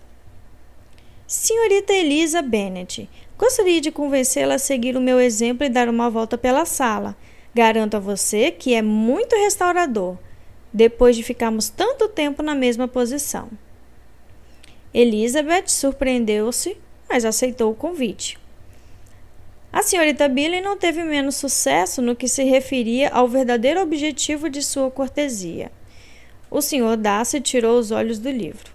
Senhorita 1.28 1.94
Elisa 1.94 2.42
Bennet, 2.42 3.10
gostaria 3.38 3.82
de 3.82 3.92
convencê-la 3.92 4.56
a 4.56 4.60
seguir 4.60 4.96
o 4.96 5.02
meu 5.02 5.20
exemplo 5.20 5.66
e 5.66 5.70
dar 5.70 5.90
uma 5.90 6.10
volta 6.10 6.38
pela 6.38 6.66
sala 6.66 7.16
Garanto 7.56 7.96
a 7.96 8.00
você 8.00 8.50
que 8.50 8.74
é 8.74 8.82
muito 8.82 9.36
restaurador, 9.36 10.18
depois 10.74 11.16
de 11.16 11.22
ficarmos 11.22 11.70
tanto 11.70 12.08
tempo 12.08 12.42
na 12.42 12.56
mesma 12.56 12.88
posição. 12.88 13.48
Elizabeth 14.92 15.68
surpreendeu-se, 15.68 16.76
mas 17.08 17.24
aceitou 17.24 17.72
o 17.72 17.76
convite. 17.76 18.40
A 19.72 19.84
senhorita 19.84 20.28
Billy 20.28 20.62
não 20.62 20.78
teve 20.78 21.04
menos 21.04 21.36
sucesso 21.36 22.02
no 22.02 22.16
que 22.16 22.28
se 22.28 22.44
referia 22.44 23.10
ao 23.10 23.28
verdadeiro 23.28 23.82
objetivo 23.82 24.50
de 24.50 24.64
sua 24.64 24.90
cortesia. 24.90 25.72
O 26.54 26.62
senhor 26.62 26.98
Darcy 26.98 27.42
tirou 27.42 27.80
os 27.80 27.90
olhos 27.90 28.20
do 28.20 28.30
livro. 28.30 28.72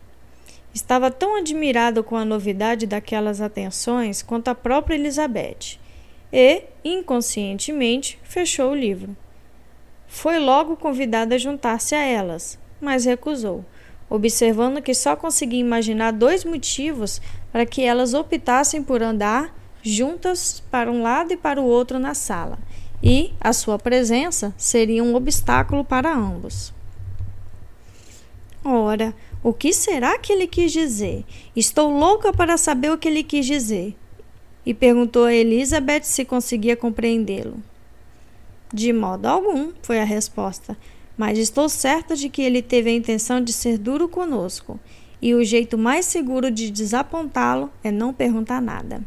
Estava 0.74 1.12
tão 1.12 1.36
admirado 1.36 2.02
com 2.02 2.16
a 2.16 2.24
novidade 2.24 2.88
daquelas 2.88 3.40
atenções 3.40 4.20
quanto 4.20 4.48
a 4.48 4.54
própria 4.54 4.96
Elizabeth 4.96 5.78
e, 6.32 6.64
inconscientemente, 6.84 8.18
fechou 8.24 8.72
o 8.72 8.74
livro. 8.74 9.16
Foi 10.08 10.40
logo 10.40 10.76
convidada 10.76 11.36
a 11.36 11.38
juntar-se 11.38 11.94
a 11.94 12.02
elas, 12.02 12.58
mas 12.80 13.04
recusou, 13.04 13.64
observando 14.10 14.82
que 14.82 14.92
só 14.92 15.14
conseguia 15.14 15.60
imaginar 15.60 16.10
dois 16.10 16.44
motivos 16.44 17.22
para 17.52 17.64
que 17.64 17.84
elas 17.84 18.12
optassem 18.12 18.82
por 18.82 19.04
andar 19.04 19.56
juntas 19.84 20.60
para 20.68 20.90
um 20.90 21.00
lado 21.00 21.32
e 21.32 21.36
para 21.36 21.62
o 21.62 21.64
outro 21.64 22.00
na 22.00 22.12
sala, 22.12 22.58
e 23.00 23.32
a 23.40 23.52
sua 23.52 23.78
presença 23.78 24.52
seria 24.56 25.04
um 25.04 25.14
obstáculo 25.14 25.84
para 25.84 26.12
ambos. 26.12 26.76
Ora, 28.70 29.14
O 29.42 29.52
que 29.52 29.72
será 29.72 30.18
que 30.18 30.32
ele 30.32 30.46
quis 30.46 30.72
dizer? 30.72 31.24
Estou 31.54 31.90
louca 31.90 32.32
para 32.32 32.56
saber 32.56 32.90
o 32.90 32.98
que 32.98 33.06
ele 33.06 33.22
quis 33.22 33.46
dizer. 33.46 33.96
E 34.66 34.74
perguntou 34.74 35.24
a 35.24 35.32
Elizabeth 35.32 36.02
se 36.02 36.24
conseguia 36.24 36.76
compreendê-lo. 36.76 37.62
De 38.74 38.92
modo 38.92 39.26
algum, 39.26 39.72
foi 39.80 40.00
a 40.00 40.04
resposta, 40.04 40.76
mas 41.16 41.38
estou 41.38 41.68
certa 41.68 42.14
de 42.14 42.28
que 42.28 42.42
ele 42.42 42.60
teve 42.60 42.90
a 42.90 42.94
intenção 42.94 43.40
de 43.40 43.52
ser 43.52 43.78
duro 43.78 44.08
conosco, 44.08 44.78
e 45.22 45.34
o 45.34 45.42
jeito 45.42 45.78
mais 45.78 46.04
seguro 46.04 46.50
de 46.50 46.70
desapontá-lo 46.70 47.70
é 47.82 47.90
não 47.90 48.12
perguntar 48.12 48.60
nada. 48.60 49.00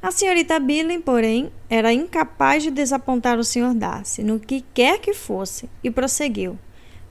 A 0.00 0.10
senhorita 0.10 0.58
Billen, 0.58 1.00
porém, 1.00 1.50
era 1.68 1.92
incapaz 1.92 2.62
de 2.62 2.70
desapontar 2.70 3.38
o 3.38 3.44
Sr. 3.44 3.74
Darcy, 3.74 4.22
no 4.22 4.38
que 4.40 4.64
quer 4.72 5.00
que 5.00 5.12
fosse, 5.12 5.68
e 5.82 5.90
prosseguiu. 5.90 6.56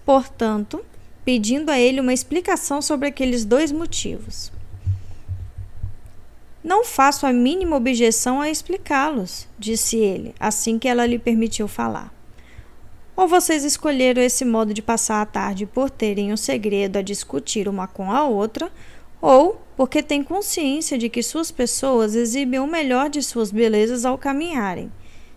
Portanto, 0.07 0.85
pedindo 1.25 1.69
a 1.69 1.77
ele 1.77 1.99
uma 1.99 2.13
explicação 2.13 2.81
sobre 2.81 3.09
aqueles 3.09 3.43
dois 3.43 3.73
motivos. 3.73 4.53
Não 6.63 6.85
faço 6.85 7.27
a 7.27 7.33
mínima 7.33 7.75
objeção 7.75 8.39
a 8.39 8.49
explicá-los, 8.49 9.49
disse 9.59 9.97
ele, 9.97 10.33
assim 10.39 10.79
que 10.79 10.87
ela 10.87 11.05
lhe 11.05 11.19
permitiu 11.19 11.67
falar. 11.67 12.13
Ou 13.17 13.27
vocês 13.27 13.65
escolheram 13.65 14.21
esse 14.21 14.45
modo 14.45 14.73
de 14.73 14.81
passar 14.81 15.21
a 15.21 15.25
tarde 15.25 15.65
por 15.65 15.89
terem 15.89 16.31
um 16.31 16.37
segredo 16.37 16.95
a 16.95 17.01
discutir 17.01 17.67
uma 17.67 17.85
com 17.85 18.09
a 18.09 18.23
outra, 18.23 18.71
ou 19.19 19.61
porque 19.75 20.01
têm 20.01 20.23
consciência 20.23 20.97
de 20.97 21.09
que 21.09 21.21
suas 21.21 21.51
pessoas 21.51 22.15
exibem 22.15 22.61
o 22.61 22.65
melhor 22.65 23.09
de 23.09 23.21
suas 23.21 23.51
belezas 23.51 24.05
ao 24.05 24.17
caminharem. 24.17 24.89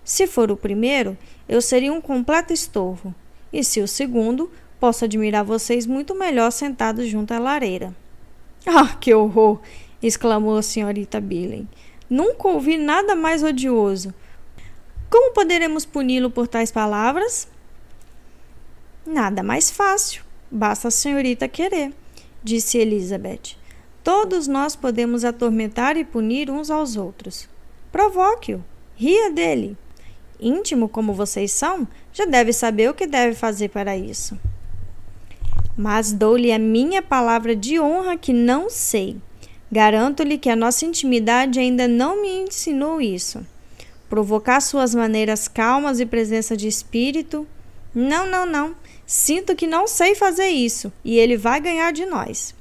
Se 0.05 0.29
for 0.29 0.49
o 0.49 0.57
primeiro, 0.57 1.19
eu 1.49 1.61
seria 1.61 1.93
um 1.93 2.01
completo 2.01 2.53
estorvo, 2.53 3.13
e 3.53 3.65
se 3.65 3.81
o 3.81 3.89
segundo, 3.89 4.51
posso 4.81 5.05
admirar 5.05 5.45
vocês 5.45 5.87
muito 5.87 6.15
melhor 6.15 6.51
sentados 6.51 7.07
junto 7.07 7.33
à 7.33 7.39
lareira. 7.39 7.95
Ah, 8.67 8.95
que 8.95 9.15
horror! 9.15 9.59
exclamou 10.03 10.57
a 10.57 10.63
senhorita 10.63 11.21
Billen. 11.21 11.69
Nunca 12.09 12.49
ouvi 12.49 12.77
nada 12.77 13.15
mais 13.15 13.43
odioso. 13.43 14.13
Como 15.09 15.33
poderemos 15.33 15.85
puni-lo 15.85 16.31
por 16.31 16.47
tais 16.47 16.71
palavras? 16.71 17.49
Nada 19.07 19.43
mais 19.43 19.71
fácil. 19.71 20.23
Basta 20.51 20.89
a 20.89 20.91
senhorita 20.91 21.49
querer, 21.49 21.93
disse 22.43 22.79
Elizabeth. 22.79 23.57
Todos 24.03 24.47
nós 24.47 24.75
podemos 24.75 25.25
atormentar 25.25 25.97
e 25.97 26.05
punir 26.05 26.51
uns 26.51 26.71
aos 26.71 26.97
outros. 26.97 27.49
Provoque-o, 27.93 28.65
ria 28.97 29.31
dele. 29.31 29.77
Íntimo 30.41 30.89
como 30.89 31.13
vocês 31.13 31.53
são, 31.53 31.87
já 32.13 32.25
deve 32.25 32.53
saber 32.53 32.91
o 32.91 32.95
que 32.95 33.07
deve 33.07 33.35
fazer 33.35 33.69
para 33.69 33.97
isso. 33.97 34.39
Mas 35.81 36.13
dou-lhe 36.13 36.53
a 36.53 36.59
minha 36.59 37.01
palavra 37.01 37.57
de 37.57 37.81
honra 37.81 38.15
que 38.15 38.35
não 38.35 38.69
sei. 38.69 39.17
Garanto-lhe 39.73 40.37
que 40.37 40.51
a 40.51 40.55
nossa 40.55 40.85
intimidade 40.85 41.59
ainda 41.59 41.89
não 41.89 42.21
me 42.21 42.29
ensinou 42.29 43.01
isso. 43.01 43.41
Provocar 44.07 44.61
suas 44.61 44.95
maneiras 44.95 45.49
calmas 45.49 45.99
e 45.99 46.05
presença 46.05 46.55
de 46.55 46.69
espírito? 46.69 47.47
Não, 47.95 48.27
não, 48.27 48.45
não. 48.45 48.77
Sinto 49.07 49.57
que 49.57 49.67
não 49.67 49.87
sei 49.87 50.15
fazer 50.15 50.49
isso 50.49 50.93
e 51.03 51.19
ele 51.19 51.39
vai 51.39 51.59
ganhar 51.63 51.95
de 51.95 52.05
nós. 52.05 52.55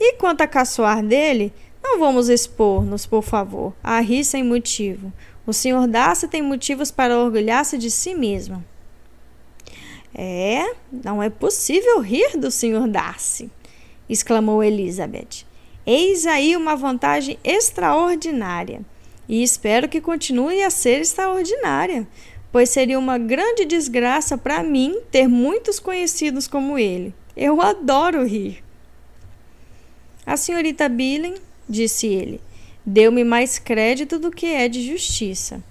E 0.00 0.14
quanto 0.14 0.40
a 0.40 0.48
caçoar 0.48 1.00
dele, 1.00 1.52
não 1.80 2.00
vamos 2.00 2.28
expor-nos, 2.28 3.06
por 3.06 3.22
favor, 3.22 3.72
a 3.84 4.00
rir 4.00 4.24
sem 4.24 4.42
motivo. 4.42 5.12
O 5.46 5.52
Sr. 5.52 5.86
Darcy 5.86 6.26
tem 6.26 6.42
motivos 6.42 6.90
para 6.90 7.16
orgulhar-se 7.16 7.78
de 7.78 7.88
si 7.88 8.16
mesmo. 8.16 8.64
É, 10.14 10.74
não 10.90 11.22
é 11.22 11.30
possível 11.30 12.00
rir 12.00 12.36
do 12.36 12.50
Sr. 12.50 12.86
Darcy, 12.88 13.50
exclamou 14.08 14.62
Elizabeth. 14.62 15.46
Eis 15.86 16.26
aí 16.26 16.56
uma 16.56 16.76
vantagem 16.76 17.38
extraordinária. 17.42 18.82
E 19.28 19.42
espero 19.42 19.88
que 19.88 20.00
continue 20.00 20.62
a 20.62 20.70
ser 20.70 21.00
extraordinária, 21.00 22.06
pois 22.52 22.68
seria 22.68 22.98
uma 22.98 23.16
grande 23.16 23.64
desgraça 23.64 24.36
para 24.36 24.62
mim 24.62 25.00
ter 25.10 25.26
muitos 25.26 25.78
conhecidos 25.78 26.46
como 26.46 26.78
ele. 26.78 27.14
Eu 27.36 27.62
adoro 27.62 28.26
rir. 28.26 28.62
A 30.26 30.36
senhorita 30.36 30.88
Billen, 30.88 31.34
disse 31.68 32.06
ele, 32.06 32.40
deu-me 32.84 33.24
mais 33.24 33.58
crédito 33.58 34.18
do 34.18 34.30
que 34.30 34.46
é 34.46 34.68
de 34.68 34.86
justiça. 34.86 35.62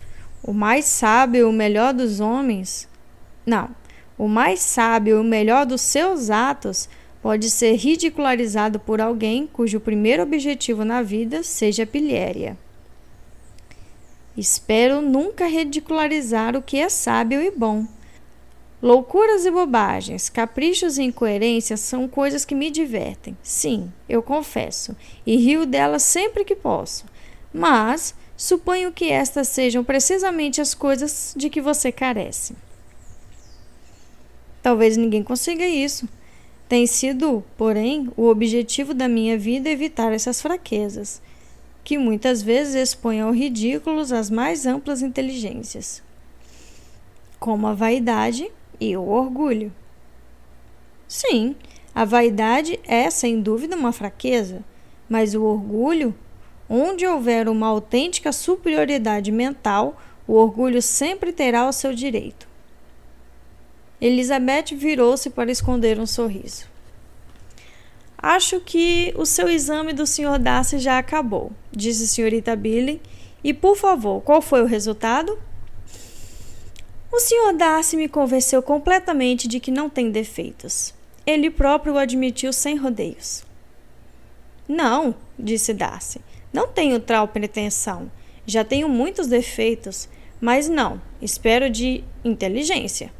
O 0.43 0.54
mais 0.54 0.86
sábio 0.86 1.49
o 1.49 1.54
melhor 1.54 1.93
dos 1.93 2.19
homens. 2.19 2.89
Não, 3.45 3.69
o 4.21 4.27
mais 4.27 4.60
sábio 4.60 5.17
e 5.17 5.19
o 5.19 5.23
melhor 5.23 5.65
dos 5.65 5.81
seus 5.81 6.29
atos 6.29 6.88
pode 7.23 7.49
ser 7.49 7.73
ridicularizado 7.73 8.79
por 8.79 9.01
alguém 9.01 9.47
cujo 9.47 9.79
primeiro 9.79 10.21
objetivo 10.21 10.86
na 10.86 11.01
vida 11.01 11.41
seja 11.41 11.88
pilhéria. 11.88 12.55
Espero 14.38 15.01
nunca 15.01 15.47
ridicularizar 15.47 16.55
o 16.55 16.62
que 16.62 16.77
é 16.77 16.88
sábio 16.88 17.41
e 17.41 17.49
bom 17.49 17.88
Loucuras 18.79 19.43
e 19.43 19.49
bobagens, 19.49 20.29
caprichos 20.29 20.99
e 20.99 21.03
incoerências 21.03 21.79
são 21.79 22.07
coisas 22.07 22.45
que 22.45 22.53
me 22.53 22.69
divertem. 22.69 23.36
Sim, 23.41 23.91
eu 24.07 24.21
confesso, 24.21 24.95
e 25.25 25.36
rio 25.36 25.65
delas 25.65 26.03
sempre 26.03 26.45
que 26.45 26.55
posso. 26.55 27.05
Mas 27.51 28.13
suponho 28.38 28.91
que 28.91 29.12
estas 29.12 29.47
sejam 29.47 29.84
precisamente 29.84 30.62
as 30.62 30.75
coisas 30.75 31.34
de 31.36 31.49
que 31.49 31.60
você 31.60 31.91
carece. 31.91 32.55
Talvez 34.62 34.95
ninguém 34.95 35.24
consiga 35.24 35.65
isso. 35.65 36.08
Tem 36.69 36.88
sido, 36.88 37.43
porém, 37.58 38.10
o 38.15 38.28
objetivo 38.28 38.93
da 38.93 39.08
minha 39.08 39.38
vida 39.38 39.69
evitar 39.69 40.13
essas 40.13 40.41
fraquezas, 40.41 41.21
que 41.84 41.97
muitas 41.97 42.41
vezes 42.41 42.76
expõem 42.76 43.21
ao 43.21 43.32
ridículo 43.32 44.00
as 44.02 44.30
mais 44.30 44.65
amplas 44.65 45.02
inteligências, 45.02 46.02
como 47.39 47.67
a 47.67 47.74
vaidade 47.74 48.50
e 48.80 48.95
o 48.95 49.08
orgulho. 49.08 49.71
Sim, 51.08 51.56
a 51.93 52.06
vaidade 52.06 52.80
é 52.86 53.10
sem 53.10 53.41
dúvida 53.41 53.76
uma 53.76 53.91
fraqueza, 53.91 54.63
mas 55.10 55.36
o 55.36 55.43
orgulho, 55.43 56.15
onde 56.69 57.06
houver 57.06 57.50
uma 57.50 57.67
autêntica 57.67 58.32
superioridade 58.32 59.30
mental, 59.30 60.00
o 60.26 60.36
orgulho 60.36 60.82
sempre 60.82 61.34
terá 61.34 61.67
o 61.67 61.74
seu 61.74 61.93
direito. 61.93 62.51
Elizabeth 64.02 64.76
virou-se 64.76 65.30
para 65.30 65.52
esconder 65.52 66.00
um 66.00 66.08
sorriso. 66.08 66.66
Acho 68.18 68.60
que 68.60 69.14
o 69.16 69.26
seu 69.26 69.48
exame 69.48 69.94
do 69.94 70.08
Sr. 70.08 70.40
Darcy 70.40 70.80
já 70.80 70.98
acabou, 70.98 71.52
disse 71.72 72.04
a 72.04 72.08
senhorita 72.08 72.56
Billy. 72.56 73.00
E 73.44 73.54
por 73.54 73.76
favor, 73.76 74.22
qual 74.22 74.42
foi 74.42 74.62
o 74.64 74.68
resultado? 74.68 75.38
O 77.12 77.20
Sr. 77.20 77.56
Darcy 77.56 77.96
me 77.96 78.08
convenceu 78.08 78.64
completamente 78.64 79.48
de 79.48 79.60
que 79.60 79.70
não 79.70 79.90
tem 79.90 80.10
defeitos. 80.10 80.94
Ele 81.26 81.52
próprio 81.52 81.94
o 81.94 81.98
admitiu 81.98 82.52
sem 82.52 82.78
rodeios. 82.78 83.44
Não, 84.68 85.14
disse 85.38 85.74
Darcy, 85.74 86.22
não 86.52 86.68
tenho 86.68 87.00
tal 87.00 87.28
pretensão. 87.28 88.12
Já 88.48 88.64
tenho 88.64 88.90
muitos 88.90 89.28
defeitos, 89.28 90.10
mas 90.40 90.68
não, 90.68 91.02
espero 91.22 91.70
de 91.70 92.04
inteligência. 92.24 93.12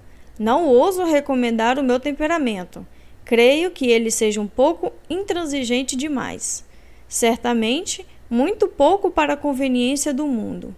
Não 0.41 0.67
ouso 0.67 1.04
recomendar 1.04 1.77
o 1.77 1.84
meu 1.84 1.99
temperamento. 1.99 2.84
Creio 3.23 3.69
que 3.69 3.91
ele 3.91 4.10
seja 4.10 4.41
um 4.41 4.47
pouco 4.47 4.91
intransigente 5.08 5.95
demais. 5.95 6.65
Certamente, 7.08 8.04
muito 8.27 8.67
pouco 8.67 9.12
para 9.12 9.34
a 9.34 9.38
conveniência 9.38 10.12
do 10.12 10.25
mundo. 10.25 10.75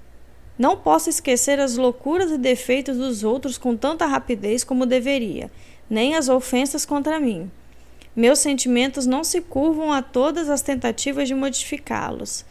Não 0.60 0.76
posso 0.76 1.10
esquecer 1.10 1.62
as 1.62 1.78
loucuras 1.78 2.30
e 2.30 2.38
defeitos 2.38 2.98
dos 2.98 3.24
outros 3.24 3.58
com 3.58 3.74
tanta 3.74 4.06
rapidez 4.06 4.66
como 4.66 4.86
deveria, 4.86 5.50
nem 5.90 6.14
as 6.14 6.28
ofensas 6.28 6.86
contra 6.86 7.18
mim. 7.18 7.50
Meus 8.14 8.40
sentimentos 8.40 9.06
não 9.06 9.24
se 9.24 9.40
curvam 9.40 9.94
a 9.94 10.02
todas 10.02 10.50
as 10.50 10.62
tentativas 10.62 11.26
de 11.26 11.36
modificá-los. 11.36 12.44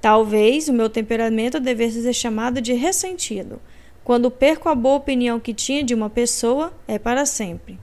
Talvez 0.00 0.68
o 0.68 0.72
meu 0.72 0.88
temperamento 0.88 1.58
devesse 1.58 2.00
ser 2.00 2.12
chamado 2.12 2.60
de 2.60 2.74
ressentido. 2.74 3.60
Quando 4.04 4.30
perco 4.30 4.68
a 4.68 4.74
boa 4.74 4.96
opinião 4.96 5.38
que 5.38 5.54
tinha 5.54 5.84
de 5.84 5.94
uma 5.94 6.10
pessoa, 6.10 6.72
é 6.88 6.98
para 6.98 7.26
sempre. 7.26 7.78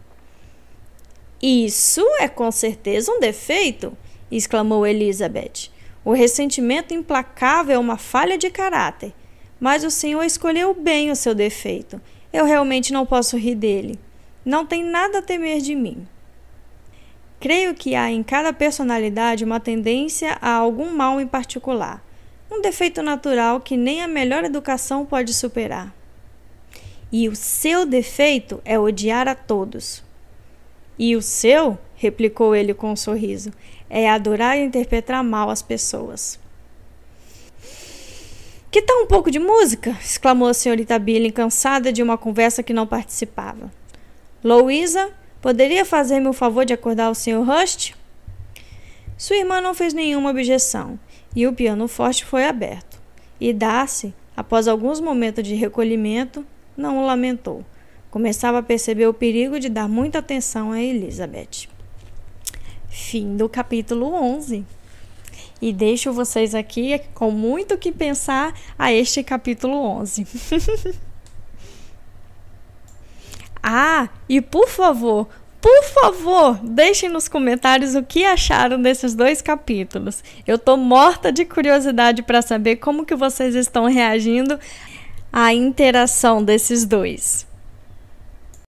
Isso 1.41 2.01
é 2.19 2.27
com 2.27 2.51
certeza 2.51 3.12
um 3.12 3.19
defeito, 3.19 3.95
exclamou 4.32 4.86
Elizabeth. 4.86 5.69
O 6.03 6.13
ressentimento 6.13 6.93
implacável 6.93 7.75
é 7.75 7.80
uma 7.80 7.97
falha 7.97 8.38
de 8.38 8.49
caráter. 8.49 9.13
Mas 9.60 9.84
o 9.84 9.91
Senhor 9.91 10.23
escolheu 10.23 10.73
bem 10.73 11.12
o 11.12 11.15
seu 11.15 11.34
defeito. 11.34 12.01
Eu 12.32 12.45
realmente 12.45 12.93
não 12.93 13.06
posso 13.06 13.38
rir 13.38 13.56
dele. 13.56 13.99
Não 14.45 14.65
tem 14.65 14.84
nada 14.84 15.19
a 15.19 15.21
temer 15.21 15.60
de 15.60 15.75
mim. 15.75 16.08
Creio 17.39 17.75
que 17.75 17.93
há 17.93 18.10
em 18.10 18.23
cada 18.23 18.51
personalidade 18.51 19.43
uma 19.43 19.60
tendência 19.60 20.38
a 20.41 20.53
algum 20.53 20.91
mal 20.91 21.21
em 21.21 21.27
particular, 21.27 22.03
um 22.49 22.62
defeito 22.62 23.03
natural 23.03 23.60
que 23.62 23.77
nem 23.77 24.01
a 24.01 24.08
melhor 24.08 24.43
educação 24.43 25.06
pode 25.06 25.34
superar. 25.34 25.93
E 27.12 27.30
o 27.30 27.36
seu 27.36 27.86
defeito 27.86 28.62
é 28.65 28.78
odiar 28.78 29.28
a 29.28 29.36
todos. 29.36 30.04
E 31.00 31.15
o 31.15 31.22
seu 31.22 31.78
replicou 31.96 32.56
ele 32.56 32.74
com 32.74 32.91
um 32.91 32.96
sorriso. 32.96 33.52
É 33.89 34.10
adorar 34.10 34.58
e 34.58 34.63
interpretar 34.63 35.24
mal 35.24 35.50
as 35.50 35.62
pessoas. 35.62 36.39
Que 38.70 38.82
tal 38.82 39.04
um 39.04 39.08
pouco 39.08 39.32
de 39.32 39.39
música? 39.39 39.98
exclamou 40.02 40.50
a 40.50 40.54
senhorita 40.54 41.00
Billy, 41.00 41.32
cansada 41.32 41.91
de 41.91 42.04
uma 42.04 42.17
conversa 42.17 42.62
que 42.62 42.74
não 42.74 42.86
participava. 42.86 43.72
Louisa, 44.43 45.10
poderia 45.41 45.86
fazer-me 45.86 46.28
o 46.28 46.34
favor 46.34 46.65
de 46.65 46.74
acordar 46.74 47.10
o 47.10 47.15
Sr. 47.15 47.41
Rust? 47.43 47.93
Sua 49.17 49.38
irmã 49.38 49.62
não 49.62 49.74
fez 49.74 49.93
nenhuma 49.93 50.30
objeção, 50.30 51.00
e 51.36 51.48
o 51.48 51.54
piano 51.54 51.88
forte 51.88 52.26
foi 52.26 52.46
aberto. 52.46 53.02
E 53.39 53.54
Darcy, 53.54 54.13
após 54.36 54.67
alguns 54.67 55.00
momentos 55.00 55.43
de 55.43 55.56
recolhimento, 55.56 56.46
não 56.78 57.00
o 57.00 57.06
lamentou. 57.06 57.66
Começava 58.12 58.60
a 58.60 58.63
perceber 58.63 59.08
o 59.08 59.13
perigo 59.13 59.60
de 59.60 59.68
dar 59.68 59.90
muita 59.90 60.20
atenção 60.20 60.72
a 60.72 60.82
Elizabeth. 60.82 61.68
Fim 62.88 63.36
do 63.36 63.50
capítulo 63.50 64.13
11. 64.13 64.66
E 65.62 65.74
deixo 65.74 66.13
vocês 66.13 66.54
aqui 66.54 67.00
com 67.13 67.32
muito 67.32 67.78
que 67.78 67.92
pensar 67.92 68.54
a 68.78 68.94
este 68.94 69.24
capítulo 69.24 69.76
11. 69.76 70.28
ah, 73.62 74.08
e 74.30 74.40
por 74.40 74.68
favor, 74.70 75.28
por 75.60 75.84
favor, 75.84 76.60
deixem 76.63 77.10
nos 77.10 77.28
comentários 77.28 77.96
o 77.96 78.04
que 78.04 78.24
acharam 78.24 78.80
desses 78.80 79.16
dois 79.16 79.42
capítulos. 79.42 80.24
Eu 80.46 80.60
tô 80.60 80.78
morta 80.78 81.32
de 81.32 81.44
curiosidade 81.44 82.22
para 82.22 82.44
saber 82.44 82.76
como 82.76 83.06
que 83.06 83.16
vocês 83.16 83.56
estão 83.56 83.86
reagindo 83.86 84.60
à 85.32 85.54
interação 85.54 86.44
desses 86.44 86.86
dois. 86.86 87.46